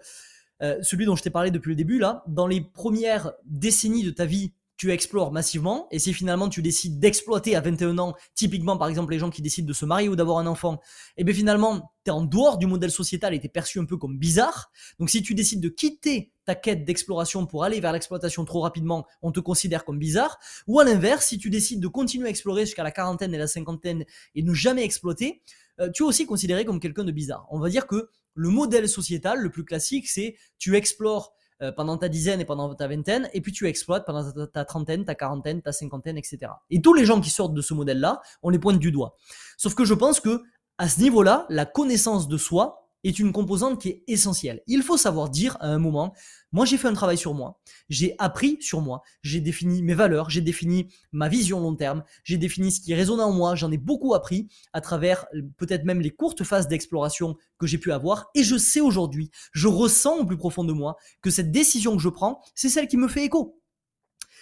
euh, 0.63 0.79
celui 0.83 1.05
dont 1.05 1.17
je 1.17 1.23
t'ai 1.23 1.31
parlé 1.31 1.51
depuis 1.51 1.71
le 1.71 1.77
début 1.77 1.99
là, 1.99 2.25
dans 2.27 2.47
les 2.47 2.63
premières 2.63 3.33
décennies 3.45 4.05
de 4.05 4.11
ta 4.11 4.25
vie, 4.25 4.55
tu 4.77 4.93
explores 4.93 5.33
massivement, 5.33 5.89
et 5.91 5.99
si 5.99 6.13
finalement 6.13 6.49
tu 6.49 6.61
décides 6.63 6.99
d'exploiter 6.99 7.57
à 7.57 7.61
21 7.61 7.99
ans, 7.99 8.15
typiquement 8.35 8.77
par 8.77 8.89
exemple 8.89 9.13
les 9.13 9.19
gens 9.19 9.31
qui 9.31 9.43
décident 9.43 9.67
de 9.67 9.73
se 9.73 9.85
marier 9.85 10.09
ou 10.09 10.17
d'avoir 10.17 10.39
un 10.39 10.47
enfant, 10.47 10.81
et 11.17 11.23
eh 11.23 11.25
bien 11.25 11.35
finalement 11.35 11.93
tu 12.05 12.11
es 12.11 12.13
en 12.13 12.23
dehors 12.23 12.59
du 12.59 12.67
modèle 12.67 12.91
sociétal 12.91 13.35
et 13.35 13.41
tu 13.41 13.47
es 13.47 13.49
perçu 13.49 13.79
un 13.79 13.87
peu 13.87 13.97
comme 13.97 14.19
bizarre. 14.19 14.71
Donc 14.99 15.11
si 15.11 15.23
tu 15.23 15.35
décides 15.35 15.61
de 15.61 15.69
quitter 15.69 16.33
ta 16.45 16.55
quête 16.55 16.85
d'exploration 16.85 17.47
pour 17.47 17.65
aller 17.65 17.81
vers 17.81 17.93
l'exploitation 17.93 18.45
trop 18.45 18.61
rapidement, 18.61 19.07
on 19.23 19.33
te 19.33 19.41
considère 19.41 19.85
comme 19.85 19.99
bizarre. 19.99 20.39
Ou 20.67 20.79
à 20.79 20.85
l'inverse, 20.85 21.27
si 21.27 21.39
tu 21.39 21.51
décides 21.51 21.81
de 21.81 21.89
continuer 21.89 22.29
à 22.29 22.31
explorer 22.31 22.67
jusqu'à 22.67 22.85
la 22.85 22.93
quarantaine 22.93 23.35
et 23.35 23.39
la 23.39 23.49
cinquantaine 23.49 24.05
et 24.35 24.43
ne 24.43 24.55
jamais 24.55 24.85
exploiter, 24.85 25.43
euh, 25.81 25.91
tu 25.91 26.05
es 26.05 26.07
aussi 26.07 26.27
considéré 26.27 26.65
comme 26.65 26.81
quelqu'un 26.81 27.05
de 27.05 27.13
bizarre. 27.13 27.47
On 27.51 27.59
va 27.59 27.69
dire 27.69 27.87
que 27.87 28.09
le 28.35 28.51
modèle 28.51 28.89
sociétal 28.89 29.41
le 29.41 29.51
plus 29.51 29.65
classique, 29.65 30.09
c'est 30.09 30.37
tu 30.59 30.77
explores 30.77 31.35
euh, 31.63 31.73
pendant 31.73 31.97
ta 31.97 32.09
dizaine 32.09 32.41
et 32.41 32.45
pendant 32.45 32.75
ta 32.75 32.87
vingtaine, 32.87 33.31
et 33.33 33.41
puis 33.41 33.53
tu 33.53 33.67
exploites 33.67 34.05
pendant 34.05 34.31
ta, 34.47 34.65
trentaine, 34.65 35.05
ta 35.05 35.15
quarantaine, 35.15 35.63
ta 35.63 35.73
cinquantaine, 35.73 36.19
etc. 36.19 36.53
Et 36.71 36.83
tous 36.83 36.93
les 36.93 37.05
gens 37.05 37.21
qui 37.21 37.31
sortent 37.31 37.55
de 37.55 37.63
ce 37.63 37.73
modèle-là, 37.73 38.21
on 38.43 38.51
les 38.51 38.59
pointe 38.59 38.79
du 38.79 38.93
doigt. 38.93 39.17
Sauf 39.57 39.75
que 39.75 39.85
je 39.85 39.95
pense 39.95 40.21
que 40.21 40.43
à 40.79 40.89
ce 40.89 41.01
niveau-là, 41.01 41.47
la 41.49 41.65
connaissance 41.65 42.29
de 42.29 42.37
soi 42.37 42.86
est 43.09 43.19
une 43.19 43.33
composante 43.33 43.81
qui 43.81 43.89
est 43.89 44.05
essentielle. 44.07 44.63
Il 44.67 44.83
faut 44.83 44.97
savoir 44.97 45.31
dire 45.31 45.57
à 45.61 45.69
un 45.69 45.79
moment, 45.79 46.15
moi 46.53 46.65
j'ai 46.65 46.77
fait 46.77 46.89
un 46.89 46.93
travail 46.93 47.19
sur 47.19 47.35
moi, 47.35 47.61
j'ai 47.89 48.15
appris 48.19 48.59
sur 48.61 48.81
moi, 48.81 49.03
j'ai 49.23 49.41
défini 49.41 49.83
mes 49.83 49.95
valeurs, 49.95 50.31
j'ai 50.31 50.41
défini 50.41 50.89
ma 51.13 51.29
vision 51.29 51.61
long 51.61 51.75
terme, 51.75 52.05
j'ai 52.25 52.39
défini 52.39 52.71
ce 52.71 52.81
qui 52.81 52.95
résonne 52.95 53.21
en 53.21 53.33
moi, 53.33 53.55
j'en 53.55 53.71
ai 53.71 53.79
beaucoup 53.79 54.15
appris 54.15 54.49
à 54.73 54.81
travers 54.81 55.27
euh, 55.35 55.43
peut-être 55.57 55.85
même 55.85 56.01
les 56.01 56.11
courtes 56.11 56.45
phases 56.45 56.69
d'exploration 56.69 57.37
que 57.59 57.67
j'ai 57.67 57.79
pu 57.79 57.93
avoir 57.93 58.31
et 58.35 58.43
je 58.43 58.57
sais 58.57 58.81
aujourd'hui, 58.81 59.31
je 59.53 59.69
ressens 59.69 60.19
au 60.19 60.25
plus 60.25 60.37
profond 60.37 60.65
de 60.65 60.73
moi 60.73 60.97
que 61.23 61.31
cette 61.31 61.53
décision 61.53 61.97
que 61.97 62.03
je 62.03 62.09
prends, 62.09 62.41
c'est 62.55 62.69
celle 62.69 62.89
qui 62.89 62.97
me 62.97 63.09
fait 63.09 63.25
écho. 63.25 63.61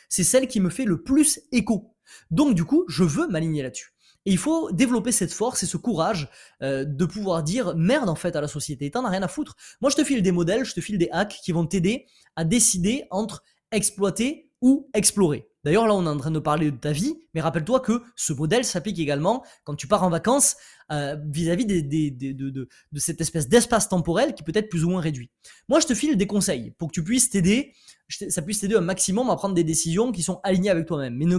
C'est 0.09 0.25
celle 0.25 0.49
qui 0.49 0.61
me 0.61 0.71
fait 0.71 0.85
le 0.85 1.03
plus 1.03 1.41
écho. 1.51 1.97
Donc 2.31 2.55
du 2.55 2.65
coup, 2.65 2.85
je 2.89 3.05
veux 3.05 3.27
m'aligner 3.27 3.63
là-dessus. 3.63 3.94
Et 4.27 4.33
il 4.33 4.39
faut 4.39 4.71
développer 4.73 5.13
cette 5.13 5.33
force 5.33 5.63
et 5.63 5.67
ce 5.67 5.77
courage 5.77 6.29
euh, 6.63 6.85
de 6.85 7.05
pouvoir 7.05 7.43
dire 7.43 7.75
merde 7.77 8.09
en 8.09 8.15
fait 8.15 8.37
à 8.37 8.41
la 8.41 8.49
société. 8.49 8.91
T'en 8.91 9.05
as 9.05 9.11
rien 9.11 9.23
à 9.23 9.29
foutre. 9.29 9.57
Moi 9.81 9.91
je 9.91 9.97
te 9.97 10.05
file 10.05 10.23
des 10.23 10.33
modèles, 10.33 10.65
je 10.65 10.75
te 10.75 10.81
file 10.81 10.99
des 10.99 11.09
hacks 11.13 11.39
qui 11.43 11.53
vont 11.53 11.67
t'aider 11.67 12.07
à 12.37 12.45
décider 12.45 13.05
entre 13.11 13.43
exploiter 13.71 14.51
ou 14.61 14.89
explorer. 14.95 15.49
D'ailleurs, 15.65 15.87
là, 15.87 15.95
on 15.95 16.05
est 16.05 16.09
en 16.09 16.17
train 16.17 16.31
de 16.31 16.39
parler 16.39 16.71
de 16.71 16.77
ta 16.77 16.93
vie, 16.93 17.17
mais 17.33 17.41
rappelle-toi 17.41 17.81
que 17.81 18.03
ce 18.17 18.33
modèle 18.33 18.65
s'applique 18.65 18.99
également 18.99 19.45
quand 19.65 19.75
tu 19.75 19.87
pars 19.87 20.03
en 20.03 20.11
vacances 20.11 20.57
euh, 20.93 21.17
vis-à-vis 21.27 21.65
de, 21.67 22.69
cette 22.97 23.21
espèce 23.21 23.49
d'espace 23.49 23.89
temporel 23.89 24.35
qui 24.35 24.43
peut 24.43 24.53
être 24.55 24.69
plus 24.69 24.85
ou 24.85 24.91
moins 24.91 25.01
réduit. 25.01 25.31
Moi, 25.69 25.81
je 25.81 25.87
te 25.87 25.95
file 25.95 26.17
des 26.17 26.27
conseils 26.27 26.73
pour 26.73 26.89
que 26.89 26.93
tu 26.93 27.03
puisses 27.03 27.31
t'aider, 27.31 27.73
ça 28.09 28.43
puisse 28.43 28.61
t'aider 28.61 28.77
un 28.77 28.83
maximum 28.83 29.31
à 29.31 29.37
prendre 29.37 29.55
des 29.55 29.65
décisions 29.65 30.13
qui 30.13 30.23
sont 30.23 30.41
alignées 30.43 30.71
avec 30.71 30.87
toi-même. 30.87 31.17
Mais 31.17 31.25
ne, 31.25 31.39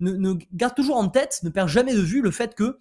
ne 0.00 0.34
garde 0.52 0.74
toujours 0.74 0.96
en 0.96 1.08
tête, 1.08 1.40
ne 1.42 1.48
perds 1.48 1.68
jamais 1.68 1.94
de 1.94 2.00
vue 2.00 2.20
le 2.20 2.30
fait 2.30 2.54
que 2.54 2.78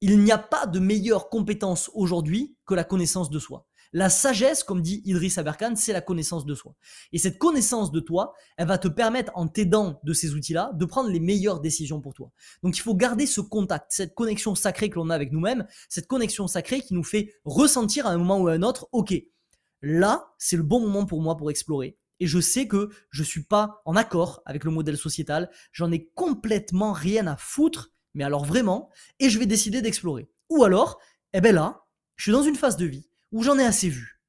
il 0.00 0.18
n'y 0.20 0.32
a 0.32 0.38
pas 0.38 0.66
de 0.66 0.78
meilleure 0.78 1.30
compétence 1.30 1.90
aujourd'hui 1.94 2.56
que 2.66 2.74
la 2.74 2.84
connaissance 2.84 3.30
de 3.30 3.38
soi. 3.38 3.66
La 3.96 4.10
sagesse, 4.10 4.64
comme 4.64 4.82
dit 4.82 5.02
Idriss 5.04 5.38
Aberkan, 5.38 5.76
c'est 5.76 5.92
la 5.92 6.00
connaissance 6.00 6.44
de 6.44 6.56
soi. 6.56 6.74
Et 7.12 7.18
cette 7.18 7.38
connaissance 7.38 7.92
de 7.92 8.00
toi, 8.00 8.34
elle 8.56 8.66
va 8.66 8.76
te 8.76 8.88
permettre, 8.88 9.30
en 9.36 9.46
t'aidant 9.46 10.00
de 10.02 10.12
ces 10.12 10.34
outils-là, 10.34 10.72
de 10.74 10.84
prendre 10.84 11.10
les 11.10 11.20
meilleures 11.20 11.60
décisions 11.60 12.00
pour 12.00 12.12
toi. 12.12 12.32
Donc 12.64 12.76
il 12.76 12.80
faut 12.80 12.96
garder 12.96 13.24
ce 13.24 13.40
contact, 13.40 13.86
cette 13.90 14.16
connexion 14.16 14.56
sacrée 14.56 14.90
que 14.90 14.96
l'on 14.96 15.10
a 15.10 15.14
avec 15.14 15.30
nous-mêmes, 15.30 15.64
cette 15.88 16.08
connexion 16.08 16.48
sacrée 16.48 16.80
qui 16.80 16.92
nous 16.92 17.04
fait 17.04 17.34
ressentir 17.44 18.08
à 18.08 18.10
un 18.10 18.18
moment 18.18 18.40
ou 18.40 18.48
à 18.48 18.52
un 18.54 18.64
autre, 18.64 18.88
ok, 18.90 19.14
là, 19.80 20.34
c'est 20.38 20.56
le 20.56 20.64
bon 20.64 20.80
moment 20.80 21.06
pour 21.06 21.22
moi 21.22 21.36
pour 21.36 21.48
explorer. 21.52 21.96
et 22.18 22.26
je 22.26 22.40
sais 22.40 22.66
que 22.66 22.90
je 23.10 23.22
suis 23.22 23.44
pas 23.44 23.80
en 23.84 23.94
accord 23.94 24.42
avec 24.44 24.64
le 24.64 24.72
modèle 24.72 24.96
sociétal, 24.96 25.50
j'en 25.70 25.92
ai 25.92 26.10
complètement 26.14 26.92
rien 26.92 27.28
à 27.28 27.36
foutre, 27.36 27.92
mais 28.12 28.24
alors 28.24 28.44
vraiment, 28.44 28.90
et 29.20 29.30
je 29.30 29.38
vais 29.38 29.46
décider 29.46 29.82
d'explorer. 29.82 30.28
Ou 30.50 30.64
alors, 30.64 30.98
eh 31.32 31.40
ben 31.40 31.54
là, 31.54 31.84
je 32.16 32.24
suis 32.24 32.32
dans 32.32 32.42
une 32.42 32.56
phase 32.56 32.76
de 32.76 32.86
vie 32.86 33.08
où 33.34 33.42
j'en 33.42 33.58
ai 33.58 33.64
assez 33.64 33.88
vu. 33.88 34.20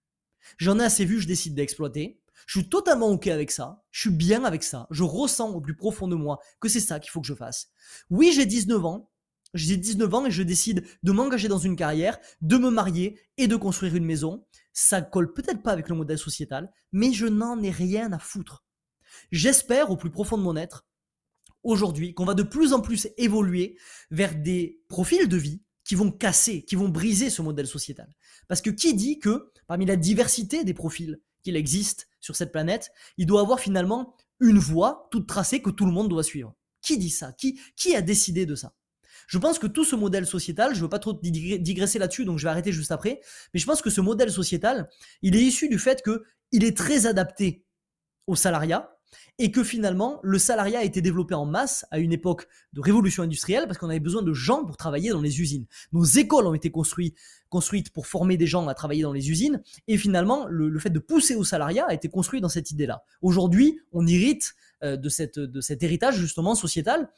J'en 0.57 0.79
ai 0.79 0.83
assez 0.83 1.05
vu, 1.05 1.21
je 1.21 1.27
décide 1.27 1.53
d'exploiter. 1.53 2.19
Je 2.47 2.59
suis 2.59 2.69
totalement 2.69 3.07
ok 3.09 3.27
avec 3.27 3.51
ça. 3.51 3.83
Je 3.91 4.01
suis 4.01 4.09
bien 4.09 4.43
avec 4.43 4.63
ça. 4.63 4.87
Je 4.89 5.03
ressens 5.03 5.51
au 5.51 5.61
plus 5.61 5.75
profond 5.75 6.07
de 6.07 6.15
moi 6.15 6.39
que 6.59 6.67
c'est 6.67 6.79
ça 6.79 6.99
qu'il 6.99 7.11
faut 7.11 7.21
que 7.21 7.27
je 7.27 7.35
fasse. 7.35 7.69
Oui, 8.09 8.31
j'ai 8.33 8.47
19 8.47 8.83
ans. 8.83 9.11
J'ai 9.53 9.77
19 9.77 10.11
ans 10.11 10.25
et 10.25 10.31
je 10.31 10.41
décide 10.41 10.83
de 11.03 11.11
m'engager 11.11 11.47
dans 11.47 11.59
une 11.59 11.75
carrière, 11.75 12.17
de 12.41 12.57
me 12.57 12.71
marier 12.71 13.19
et 13.37 13.47
de 13.47 13.55
construire 13.55 13.95
une 13.95 14.05
maison. 14.05 14.43
Ça 14.73 15.03
colle 15.03 15.33
peut-être 15.33 15.61
pas 15.61 15.71
avec 15.71 15.87
le 15.87 15.95
modèle 15.95 16.17
sociétal, 16.17 16.73
mais 16.91 17.13
je 17.13 17.27
n'en 17.27 17.61
ai 17.61 17.69
rien 17.69 18.11
à 18.11 18.17
foutre. 18.17 18.65
J'espère 19.31 19.91
au 19.91 19.97
plus 19.97 20.09
profond 20.09 20.37
de 20.37 20.41
mon 20.43 20.55
être, 20.55 20.87
aujourd'hui, 21.61 22.15
qu'on 22.15 22.25
va 22.25 22.33
de 22.33 22.43
plus 22.43 22.73
en 22.73 22.81
plus 22.81 23.07
évoluer 23.17 23.77
vers 24.09 24.33
des 24.33 24.81
profils 24.89 25.29
de 25.29 25.37
vie 25.37 25.61
qui 25.85 25.95
vont 25.95 26.11
casser, 26.11 26.63
qui 26.63 26.75
vont 26.75 26.89
briser 26.89 27.29
ce 27.29 27.43
modèle 27.43 27.67
sociétal. 27.67 28.09
Parce 28.47 28.62
que 28.62 28.69
qui 28.69 28.93
dit 28.93 29.19
que 29.19 29.51
parmi 29.67 29.86
la 29.86 29.95
diversité 29.95 30.63
des 30.63 30.73
profils 30.73 31.19
qu'il 31.43 31.55
existe 31.55 32.08
sur 32.19 32.36
cette 32.36 32.51
planète, 32.51 32.91
il 33.17 33.25
doit 33.25 33.41
avoir 33.41 33.60
finalement 33.60 34.15
une 34.39 34.58
voie 34.58 35.08
toute 35.12 35.27
tracée 35.27 35.62
que 35.62 35.69
tout 35.69 35.86
le 35.86 35.91
monde 35.91 36.10
doit 36.10 36.23
suivre. 36.23 36.53
Qui 36.81 36.97
dit 36.97 37.10
ça? 37.10 37.31
Qui, 37.34 37.60
qui 37.75 37.95
a 37.95 38.01
décidé 38.01 38.45
de 38.45 38.55
ça? 38.55 38.73
Je 39.27 39.38
pense 39.38 39.58
que 39.58 39.67
tout 39.67 39.86
ce 39.86 39.95
modèle 39.95 40.27
sociétal, 40.27 40.71
je 40.73 40.79
ne 40.79 40.84
veux 40.84 40.89
pas 40.89 40.99
trop 40.99 41.13
digresser 41.13 41.97
là-dessus, 41.99 42.25
donc 42.25 42.38
je 42.38 42.43
vais 42.43 42.49
arrêter 42.49 42.71
juste 42.71 42.91
après, 42.91 43.21
mais 43.53 43.60
je 43.60 43.65
pense 43.65 43.81
que 43.81 43.89
ce 43.89 44.01
modèle 44.01 44.31
sociétal, 44.31 44.88
il 45.21 45.36
est 45.36 45.41
issu 45.41 45.67
du 45.67 45.79
fait 45.79 46.03
qu'il 46.03 46.63
est 46.63 46.77
très 46.77 47.08
adapté 47.08 47.65
au 48.27 48.36
salariat, 48.36 48.94
et 49.37 49.51
que 49.51 49.63
finalement 49.63 50.19
le 50.23 50.37
salariat 50.37 50.79
a 50.79 50.83
été 50.83 51.01
développé 51.01 51.33
en 51.33 51.45
masse 51.45 51.85
à 51.91 51.99
une 51.99 52.13
époque 52.13 52.47
de 52.73 52.81
révolution 52.81 53.23
industrielle 53.23 53.65
parce 53.67 53.77
qu'on 53.77 53.89
avait 53.89 53.99
besoin 53.99 54.21
de 54.21 54.33
gens 54.33 54.63
pour 54.63 54.77
travailler 54.77 55.09
dans 55.09 55.21
les 55.21 55.41
usines. 55.41 55.65
Nos 55.91 56.03
écoles 56.03 56.47
ont 56.47 56.53
été 56.53 56.71
construites, 56.71 57.15
pour 57.93 58.07
former 58.07 58.35
des 58.35 58.47
gens 58.47 58.67
à 58.67 58.73
travailler 58.73 59.03
dans 59.03 59.13
les 59.13 59.29
usines 59.29 59.61
et 59.87 59.97
finalement 59.97 60.45
le, 60.49 60.77
fait 60.79 60.89
de 60.89 60.99
pousser 60.99 61.35
au 61.35 61.43
salariat 61.43 61.85
a 61.87 61.93
été 61.93 62.09
construit 62.09 62.41
dans 62.41 62.49
cette 62.49 62.71
idée-là. 62.71 63.03
Aujourd'hui, 63.21 63.79
on 63.93 64.05
irrite 64.05 64.55
de, 64.83 65.09
cette, 65.09 65.39
de 65.39 65.61
cet 65.61 65.83
héritage 65.83 66.15
justement 66.15 66.55
sociétal, 66.55 67.09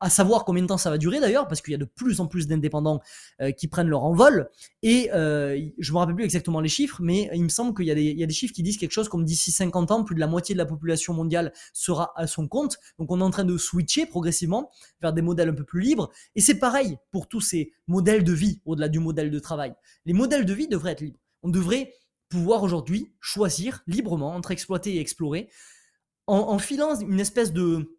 à 0.00 0.10
savoir 0.10 0.44
combien 0.44 0.62
de 0.62 0.68
temps 0.68 0.78
ça 0.78 0.90
va 0.90 0.98
durer 0.98 1.20
d'ailleurs, 1.20 1.48
parce 1.48 1.60
qu'il 1.60 1.72
y 1.72 1.74
a 1.74 1.78
de 1.78 1.84
plus 1.84 2.20
en 2.20 2.26
plus 2.26 2.46
d'indépendants 2.46 3.00
euh, 3.40 3.50
qui 3.52 3.68
prennent 3.68 3.88
leur 3.88 4.04
envol. 4.04 4.48
Et 4.82 5.10
euh, 5.12 5.60
je 5.78 5.92
me 5.92 5.98
rappelle 5.98 6.14
plus 6.14 6.24
exactement 6.24 6.60
les 6.60 6.68
chiffres, 6.68 6.98
mais 7.00 7.30
il 7.34 7.42
me 7.42 7.48
semble 7.48 7.74
qu'il 7.74 7.86
y, 7.86 8.18
y, 8.18 8.22
a 8.22 8.26
des 8.26 8.34
chiffres 8.34 8.54
qui 8.54 8.62
disent 8.62 8.78
quelque 8.78 8.92
chose 8.92 9.08
comme 9.08 9.24
d'ici 9.24 9.52
50 9.52 9.90
ans, 9.90 10.04
plus 10.04 10.14
de 10.14 10.20
la 10.20 10.26
moitié 10.26 10.54
de 10.54 10.58
la 10.58 10.66
population 10.66 11.14
mondiale 11.14 11.52
sera 11.72 12.12
à 12.16 12.26
son 12.26 12.48
compte. 12.48 12.78
Donc 12.98 13.10
on 13.10 13.20
est 13.20 13.24
en 13.24 13.30
train 13.30 13.44
de 13.44 13.56
switcher 13.56 14.06
progressivement 14.06 14.70
vers 15.00 15.12
des 15.12 15.22
modèles 15.22 15.48
un 15.50 15.54
peu 15.54 15.64
plus 15.64 15.80
libres. 15.80 16.10
Et 16.34 16.40
c'est 16.40 16.58
pareil 16.58 16.98
pour 17.10 17.28
tous 17.28 17.40
ces 17.40 17.72
modèles 17.86 18.24
de 18.24 18.32
vie, 18.32 18.60
au-delà 18.64 18.88
du 18.88 18.98
modèle 18.98 19.30
de 19.30 19.38
travail. 19.38 19.74
Les 20.04 20.12
modèles 20.12 20.44
de 20.44 20.54
vie 20.54 20.68
devraient 20.68 20.92
être 20.92 21.00
libres. 21.00 21.20
On 21.42 21.48
devrait 21.48 21.92
pouvoir 22.28 22.62
aujourd'hui 22.62 23.12
choisir 23.20 23.82
librement 23.86 24.34
entre 24.34 24.50
exploiter 24.50 24.96
et 24.96 25.00
explorer 25.00 25.48
en, 26.26 26.58
filant 26.58 26.98
une 27.00 27.20
espèce 27.20 27.52
de, 27.52 27.96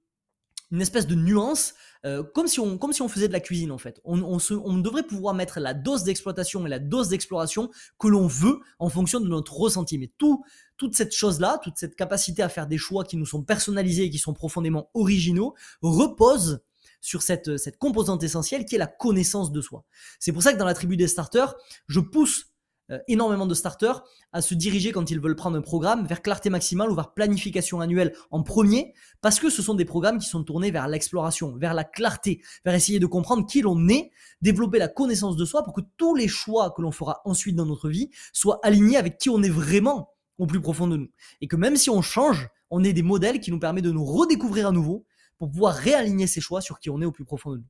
une 0.71 0.81
espèce 0.81 1.07
de 1.07 1.15
nuance, 1.15 1.73
euh, 2.05 2.23
comme, 2.23 2.47
si 2.47 2.59
on, 2.59 2.77
comme 2.77 2.93
si 2.93 3.01
on 3.01 3.07
faisait 3.07 3.27
de 3.27 3.33
la 3.33 3.39
cuisine 3.39 3.71
en 3.71 3.77
fait. 3.77 4.01
On, 4.03 4.21
on, 4.21 4.37
on 4.63 4.77
devrait 4.77 5.03
pouvoir 5.03 5.33
mettre 5.33 5.59
la 5.59 5.73
dose 5.73 6.03
d'exploitation 6.03 6.65
et 6.65 6.69
la 6.69 6.79
dose 6.79 7.09
d'exploration 7.09 7.69
que 7.99 8.07
l'on 8.07 8.27
veut 8.27 8.59
en 8.79 8.89
fonction 8.89 9.19
de 9.19 9.27
notre 9.27 9.53
ressenti. 9.53 9.97
Mais 9.97 10.11
tout, 10.17 10.43
toute 10.77 10.95
cette 10.95 11.13
chose-là, 11.13 11.59
toute 11.63 11.77
cette 11.77 11.95
capacité 11.95 12.41
à 12.41 12.49
faire 12.49 12.67
des 12.67 12.77
choix 12.77 13.03
qui 13.03 13.17
nous 13.17 13.25
sont 13.25 13.43
personnalisés 13.43 14.03
et 14.03 14.09
qui 14.09 14.19
sont 14.19 14.33
profondément 14.33 14.89
originaux, 14.93 15.55
repose 15.81 16.61
sur 16.99 17.21
cette, 17.21 17.57
cette 17.57 17.77
composante 17.77 18.23
essentielle 18.23 18.65
qui 18.65 18.75
est 18.75 18.79
la 18.79 18.87
connaissance 18.87 19.51
de 19.51 19.61
soi. 19.61 19.85
C'est 20.19 20.33
pour 20.33 20.43
ça 20.43 20.51
que 20.51 20.57
dans 20.57 20.65
la 20.65 20.73
tribu 20.73 20.97
des 20.97 21.07
starters, 21.07 21.55
je 21.87 21.99
pousse 21.99 22.46
euh, 22.91 22.99
énormément 23.07 23.45
de 23.45 23.53
starters 23.53 24.03
à 24.31 24.41
se 24.41 24.53
diriger 24.53 24.91
quand 24.91 25.11
ils 25.11 25.19
veulent 25.19 25.35
prendre 25.35 25.57
un 25.57 25.61
programme 25.61 26.05
vers 26.05 26.21
clarté 26.21 26.49
maximale 26.49 26.89
ou 26.89 26.95
vers 26.95 27.13
planification 27.13 27.81
annuelle 27.81 28.13
en 28.31 28.43
premier, 28.43 28.93
parce 29.21 29.39
que 29.39 29.49
ce 29.49 29.61
sont 29.61 29.73
des 29.73 29.85
programmes 29.85 30.19
qui 30.19 30.27
sont 30.27 30.43
tournés 30.43 30.71
vers 30.71 30.87
l'exploration, 30.87 31.55
vers 31.57 31.73
la 31.73 31.83
clarté, 31.83 32.41
vers 32.63 32.73
essayer 32.73 32.99
de 32.99 33.05
comprendre 33.05 33.45
qui 33.45 33.61
l'on 33.61 33.89
est, 33.89 34.11
développer 34.41 34.79
la 34.79 34.87
connaissance 34.87 35.35
de 35.35 35.45
soi 35.45 35.63
pour 35.63 35.73
que 35.73 35.81
tous 35.97 36.15
les 36.15 36.27
choix 36.27 36.71
que 36.71 36.81
l'on 36.81 36.91
fera 36.91 37.21
ensuite 37.25 37.55
dans 37.55 37.65
notre 37.65 37.89
vie 37.89 38.09
soient 38.31 38.59
alignés 38.63 38.97
avec 38.97 39.17
qui 39.17 39.29
on 39.29 39.43
est 39.43 39.49
vraiment 39.49 40.13
au 40.37 40.45
plus 40.45 40.61
profond 40.61 40.87
de 40.87 40.97
nous. 40.97 41.09
Et 41.41 41.47
que 41.47 41.55
même 41.55 41.75
si 41.75 41.89
on 41.89 42.01
change, 42.01 42.47
on 42.69 42.83
ait 42.83 42.93
des 42.93 43.03
modèles 43.03 43.39
qui 43.39 43.51
nous 43.51 43.59
permettent 43.59 43.85
de 43.85 43.91
nous 43.91 44.05
redécouvrir 44.05 44.67
à 44.67 44.71
nouveau 44.71 45.05
pour 45.37 45.51
pouvoir 45.51 45.75
réaligner 45.75 46.27
ces 46.27 46.41
choix 46.41 46.61
sur 46.61 46.79
qui 46.79 46.89
on 46.89 47.01
est 47.01 47.05
au 47.05 47.11
plus 47.11 47.25
profond 47.25 47.51
de 47.51 47.57
nous. 47.57 47.67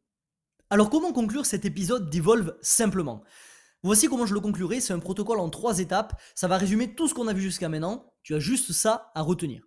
Alors 0.69 0.89
comment 0.89 1.13
conclure 1.13 1.45
cet 1.45 1.65
épisode 1.65 2.09
d'Evolve 2.09 2.55
simplement? 2.61 3.23
Voici 3.83 4.07
comment 4.07 4.25
je 4.25 4.33
le 4.33 4.39
conclurai, 4.39 4.81
c'est 4.81 4.93
un 4.93 4.99
protocole 4.99 5.39
en 5.39 5.49
trois 5.49 5.79
étapes, 5.79 6.19
ça 6.35 6.47
va 6.47 6.57
résumer 6.57 6.95
tout 6.95 7.07
ce 7.07 7.13
qu'on 7.13 7.27
a 7.27 7.33
vu 7.33 7.41
jusqu'à 7.41 7.69
maintenant, 7.69 8.11
tu 8.23 8.33
as 8.33 8.39
juste 8.39 8.71
ça 8.71 9.11
à 9.13 9.21
retenir. 9.21 9.63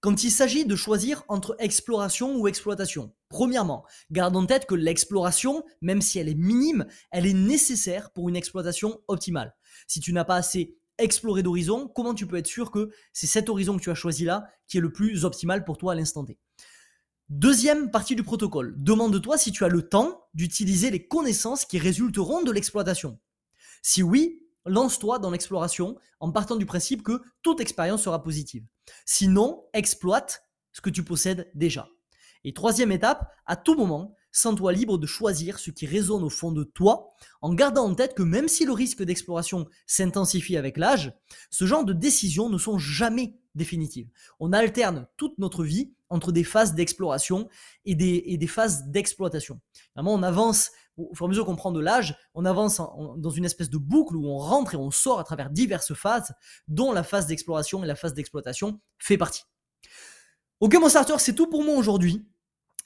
Quand 0.00 0.24
il 0.24 0.32
s'agit 0.32 0.64
de 0.64 0.74
choisir 0.74 1.22
entre 1.28 1.54
exploration 1.60 2.36
ou 2.36 2.48
exploitation, 2.48 3.14
premièrement, 3.28 3.84
garde 4.10 4.36
en 4.36 4.46
tête 4.46 4.66
que 4.66 4.74
l'exploration, 4.74 5.62
même 5.80 6.02
si 6.02 6.18
elle 6.18 6.28
est 6.28 6.34
minime, 6.34 6.86
elle 7.12 7.24
est 7.24 7.32
nécessaire 7.32 8.10
pour 8.10 8.28
une 8.28 8.34
exploitation 8.34 9.00
optimale. 9.06 9.54
Si 9.86 10.00
tu 10.00 10.12
n'as 10.12 10.24
pas 10.24 10.34
assez 10.34 10.76
exploré 10.98 11.44
d'horizon, 11.44 11.86
comment 11.86 12.14
tu 12.14 12.26
peux 12.26 12.36
être 12.36 12.48
sûr 12.48 12.72
que 12.72 12.90
c'est 13.12 13.28
cet 13.28 13.48
horizon 13.48 13.76
que 13.76 13.82
tu 13.82 13.90
as 13.90 13.94
choisi 13.94 14.24
là 14.24 14.48
qui 14.66 14.78
est 14.78 14.80
le 14.80 14.92
plus 14.92 15.24
optimal 15.24 15.64
pour 15.64 15.78
toi 15.78 15.92
à 15.92 15.94
l'instant 15.94 16.24
T? 16.24 16.36
Deuxième 17.28 17.92
partie 17.92 18.16
du 18.16 18.24
protocole, 18.24 18.74
demande-toi 18.76 19.38
si 19.38 19.52
tu 19.52 19.64
as 19.64 19.68
le 19.68 19.88
temps 19.88 20.20
d'utiliser 20.34 20.90
les 20.90 21.06
connaissances 21.06 21.64
qui 21.64 21.78
résulteront 21.78 22.42
de 22.42 22.50
l'exploitation. 22.50 23.20
Si 23.82 24.02
oui, 24.02 24.42
lance-toi 24.64 25.18
dans 25.18 25.30
l'exploration 25.30 25.96
en 26.20 26.30
partant 26.30 26.56
du 26.56 26.66
principe 26.66 27.02
que 27.02 27.20
toute 27.42 27.60
expérience 27.60 28.02
sera 28.02 28.22
positive. 28.22 28.64
Sinon, 29.04 29.64
exploite 29.72 30.46
ce 30.72 30.80
que 30.80 30.90
tu 30.90 31.04
possèdes 31.04 31.50
déjà. 31.54 31.88
Et 32.44 32.54
troisième 32.54 32.92
étape, 32.92 33.30
à 33.46 33.56
tout 33.56 33.74
moment, 33.74 34.16
sens-toi 34.32 34.72
libre 34.72 34.98
de 34.98 35.06
choisir 35.06 35.58
ce 35.58 35.70
qui 35.70 35.86
résonne 35.86 36.24
au 36.24 36.30
fond 36.30 36.50
de 36.52 36.64
toi, 36.64 37.14
en 37.40 37.54
gardant 37.54 37.84
en 37.84 37.94
tête 37.94 38.14
que 38.14 38.22
même 38.22 38.48
si 38.48 38.64
le 38.64 38.72
risque 38.72 39.02
d'exploration 39.02 39.66
s'intensifie 39.86 40.56
avec 40.56 40.76
l'âge, 40.76 41.12
ce 41.50 41.66
genre 41.66 41.84
de 41.84 41.92
décisions 41.92 42.48
ne 42.48 42.58
sont 42.58 42.78
jamais 42.78 43.36
définitives. 43.54 44.08
On 44.40 44.52
alterne 44.52 45.06
toute 45.16 45.38
notre 45.38 45.64
vie 45.64 45.92
entre 46.08 46.32
des 46.32 46.44
phases 46.44 46.74
d'exploration 46.74 47.48
et 47.84 47.94
des, 47.94 48.46
phases 48.46 48.84
d'exploitation. 48.88 49.60
Vraiment, 49.94 50.14
on 50.14 50.22
avance 50.22 50.70
au 50.98 51.14
fur 51.14 51.24
et 51.24 51.26
à 51.26 51.28
mesure 51.28 51.46
qu'on 51.46 51.56
prend 51.56 51.72
de 51.72 51.80
l'âge, 51.80 52.14
on 52.34 52.44
avance 52.44 52.80
dans 53.16 53.30
une 53.30 53.46
espèce 53.46 53.70
de 53.70 53.78
boucle 53.78 54.14
où 54.14 54.26
on 54.26 54.36
rentre 54.36 54.74
et 54.74 54.76
on 54.76 54.90
sort 54.90 55.18
à 55.20 55.24
travers 55.24 55.48
diverses 55.48 55.94
phases, 55.94 56.34
dont 56.68 56.92
la 56.92 57.02
phase 57.02 57.26
d'exploration 57.26 57.82
et 57.82 57.86
la 57.86 57.94
phase 57.94 58.12
d'exploitation 58.12 58.80
fait 58.98 59.16
partie. 59.16 59.44
Ok 60.60 60.74
mon 60.74 60.88
starter, 60.88 61.18
c'est 61.18 61.34
tout 61.34 61.48
pour 61.48 61.64
moi 61.64 61.76
aujourd'hui. 61.76 62.26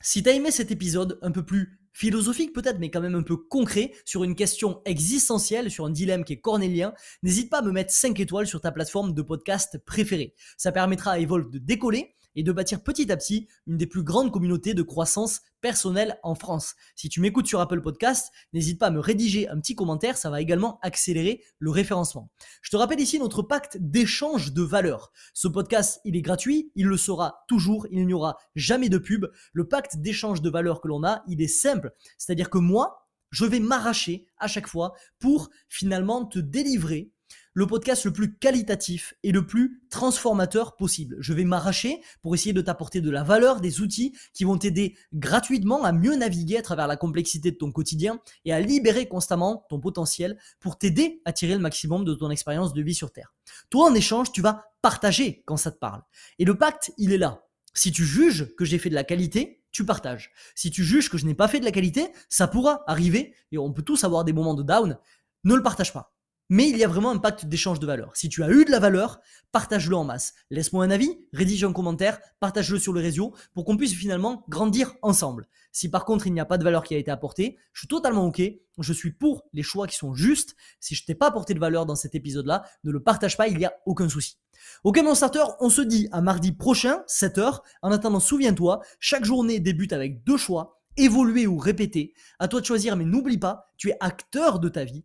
Si 0.03 0.23
t'as 0.23 0.33
aimé 0.33 0.51
cet 0.51 0.71
épisode 0.71 1.19
un 1.23 1.31
peu 1.31 1.45
plus 1.45 1.81
philosophique 1.93 2.53
peut-être, 2.53 2.79
mais 2.79 2.91
quand 2.91 3.01
même 3.01 3.15
un 3.15 3.23
peu 3.23 3.37
concret, 3.37 3.93
sur 4.05 4.23
une 4.23 4.35
question 4.35 4.83
existentielle, 4.85 5.71
sur 5.71 5.87
un 5.87 5.91
dilemme 5.91 6.25
qui 6.25 6.35
est 6.35 6.41
cornélien, 6.41 6.93
n'hésite 7.23 7.51
pas 7.51 7.61
à 7.61 7.63
me 7.63 7.73
mettre 7.73 7.93
5 7.93 8.21
étoiles 8.21 8.47
sur 8.47 8.61
ta 8.61 8.71
plateforme 8.71 9.15
de 9.15 9.23
podcast 9.23 9.79
préférée. 9.87 10.35
Ça 10.59 10.73
permettra 10.73 11.13
à 11.13 11.19
Evolve 11.19 11.51
de 11.51 11.59
décoller 11.59 12.15
et 12.37 12.42
de 12.42 12.53
bâtir 12.53 12.83
petit 12.83 13.11
à 13.11 13.16
petit 13.16 13.49
une 13.66 13.77
des 13.77 13.87
plus 13.87 14.05
grandes 14.05 14.31
communautés 14.31 14.75
de 14.75 14.83
croissance 14.83 15.40
personnelle 15.61 16.18
en 16.22 16.35
France. 16.35 16.75
Si 16.94 17.09
tu 17.09 17.20
m'écoutes 17.20 17.46
sur 17.46 17.61
Apple 17.61 17.81
Podcast, 17.81 18.31
n'hésite 18.53 18.79
pas 18.79 18.87
à 18.87 18.90
me 18.90 19.01
rédiger 19.01 19.49
un 19.49 19.59
petit 19.59 19.75
commentaire, 19.75 20.16
ça 20.16 20.31
va 20.31 20.40
également 20.40 20.79
accélérer 20.83 21.42
le 21.59 21.70
référencement. 21.70 22.31
Je 22.62 22.70
te 22.70 22.77
rappelle 22.77 23.01
ici 23.01 23.18
notre 23.18 23.42
pacte 23.42 23.79
d'échange 23.81 24.53
de 24.53 24.62
valeurs. 24.62 25.11
Ce 25.35 25.49
podcast, 25.49 26.01
il 26.05 26.14
est 26.14 26.22
gratuit, 26.22 26.70
il 26.77 26.87
le 26.87 26.96
sera 26.96 27.44
toujours, 27.49 27.87
il 27.90 28.07
n'y 28.07 28.12
aura 28.12 28.37
jamais 28.55 28.88
de 28.88 28.99
pub. 28.99 29.27
Le 29.53 29.66
pacte 29.66 29.96
d'échange 29.96 30.42
de 30.42 30.51
valeurs 30.51 30.81
que 30.81 30.88
l'on 30.88 31.03
a, 31.03 31.25
il 31.27 31.42
est 31.42 31.49
simple, 31.49 31.92
c'est-à-dire 32.18 32.51
que 32.51 32.59
moi, 32.59 33.07
je 33.31 33.44
vais 33.44 33.61
m'arracher 33.61 34.27
à 34.38 34.46
chaque 34.46 34.68
fois 34.68 34.94
pour 35.18 35.51
finalement 35.68 36.25
te 36.25 36.38
délivrer 36.38 37.11
le 37.57 37.66
podcast 37.66 38.05
le 38.05 38.12
plus 38.12 38.37
qualitatif 38.37 39.14
et 39.23 39.33
le 39.33 39.47
plus 39.47 39.81
transformateur 39.88 40.77
possible. 40.77 41.16
Je 41.21 41.33
vais 41.33 41.45
m'arracher 41.45 42.03
pour 42.21 42.35
essayer 42.35 42.53
de 42.53 42.61
t'apporter 42.61 43.01
de 43.01 43.09
la 43.11 43.23
valeur, 43.23 43.62
des 43.62 43.81
outils 43.81 44.14
qui 44.35 44.45
vont 44.45 44.59
t'aider 44.59 44.95
gratuitement 45.14 45.83
à 45.83 45.92
mieux 45.92 46.14
naviguer 46.16 46.59
à 46.59 46.62
travers 46.62 46.87
la 46.87 46.99
complexité 46.99 47.51
de 47.51 47.57
ton 47.57 47.73
quotidien 47.73 48.21
et 48.45 48.53
à 48.53 48.61
libérer 48.61 49.09
constamment 49.09 49.64
ton 49.71 49.81
potentiel 49.81 50.38
pour 50.61 50.77
t'aider 50.77 51.23
à 51.25 51.33
tirer 51.33 51.55
le 51.55 51.61
maximum 51.61 52.05
de 52.05 52.12
ton 52.12 52.29
expérience 52.29 52.75
de 52.75 52.83
vie 52.83 52.95
sur 52.95 53.11
Terre. 53.11 53.35
Toi, 53.71 53.90
en 53.90 53.95
échange, 53.95 54.33
tu 54.33 54.42
vas 54.42 54.66
partager 54.83 55.42
quand 55.47 55.57
ça 55.57 55.71
te 55.71 55.79
parle. 55.79 56.03
Et 56.38 56.45
le 56.45 56.59
pacte, 56.59 56.92
il 56.99 57.11
est 57.14 57.19
là. 57.19 57.42
Si 57.73 57.90
tu 57.90 58.05
juges 58.05 58.55
que 58.57 58.66
j'ai 58.66 58.79
fait 58.79 58.90
de 58.90 58.95
la 58.95 59.05
qualité, 59.05 59.62
tu 59.73 59.87
partages. 59.87 60.31
Si 60.55 60.71
tu 60.71 60.85
juges 60.85 61.09
que 61.09 61.16
je 61.16 61.25
n'ai 61.25 61.35
pas 61.35 61.49
fait 61.49 61.61
de 61.61 61.64
la 61.64 61.73
qualité, 61.73 62.09
ça 62.29 62.49
pourra 62.49 62.85
arriver 62.87 63.35
et 63.51 63.57
on 63.57 63.73
peut 63.73 63.83
tous 63.83 64.05
avoir 64.05 64.25
des 64.25 64.35
moments 64.35 64.55
de 64.55 64.62
down. 64.62 64.99
Ne 65.45 65.55
le 65.55 65.62
partage 65.62 65.95
pas. 65.95 66.16
Mais 66.49 66.69
il 66.69 66.77
y 66.77 66.85
a 66.85 66.89
vraiment 66.89 67.11
un 67.11 67.19
pacte 67.19 67.47
d'échange 67.47 67.81
de 67.81 67.87
valeur. 67.87 68.17
Si 68.17 68.29
tu 68.29 68.43
as 68.43 68.51
eu 68.51 68.65
de 68.65 68.71
la 68.71 68.79
valeur, 68.79 69.21
partage-le 69.53 69.97
en 69.97 70.05
masse. 70.05 70.35
Laisse-moi 70.51 70.85
un 70.85 70.91
avis, 70.91 71.19
rédige 71.33 71.65
un 71.65 71.73
commentaire, 71.73 72.21
partage-le 72.41 72.79
sur 72.79 72.93
le 72.93 73.01
réseau 73.01 73.35
pour 73.55 73.65
qu'on 73.65 73.77
puisse 73.77 73.95
finalement 73.95 74.45
grandir 74.49 74.95
ensemble. 75.03 75.49
Si 75.73 75.91
par 75.91 76.05
contre 76.05 76.27
il 76.27 76.33
n'y 76.33 76.41
a 76.41 76.45
pas 76.45 76.59
de 76.59 76.65
valeur 76.65 76.85
qui 76.85 76.95
a 76.95 76.99
été 76.99 77.11
apportée, 77.11 77.59
je 77.73 77.81
suis 77.81 77.89
totalement 77.89 78.27
ok. 78.27 78.43
Je 78.79 78.93
suis 78.93 79.13
pour 79.13 79.45
les 79.53 79.63
choix 79.63 79.87
qui 79.87 79.97
sont 79.97 80.15
justes. 80.15 80.55
Si 80.81 80.95
je 80.95 81.05
t'ai 81.05 81.15
pas 81.15 81.29
apporté 81.29 81.55
de 81.55 81.59
valeur 81.59 81.87
dans 81.87 81.97
cet 81.97 82.15
épisode-là, 82.15 82.65
ne 82.85 82.91
le 82.91 83.03
partage 83.03 83.37
pas, 83.37 83.49
il 83.49 83.57
n'y 83.57 83.65
a 83.65 83.75
aucun 83.87 84.09
souci. 84.09 84.39
Ok 84.85 85.01
mon 85.03 85.15
starter, 85.15 85.45
on 85.61 85.71
se 85.71 85.83
dit 85.83 86.09
à 86.13 86.21
mardi 86.21 86.53
prochain, 86.53 87.03
7h. 87.09 87.61
En 87.83 87.91
attendant, 87.91 88.21
souviens-toi, 88.21 88.81
chaque 89.01 89.25
journée 89.25 89.61
débute 89.61 89.93
avec 89.93 90.25
deux 90.25 90.37
choix, 90.37 90.81
évoluer 90.97 91.47
ou 91.47 91.59
répéter. 91.59 92.15
À 92.39 92.49
toi 92.49 92.61
de 92.61 92.67
choisir, 92.67 92.97
mais 92.97 93.05
n'oublie 93.05 93.39
pas, 93.39 93.73
tu 93.77 93.91
es 93.91 93.97
acteur 94.01 94.61
de 94.61 94.69
ta 94.69 94.85
vie 94.85 95.05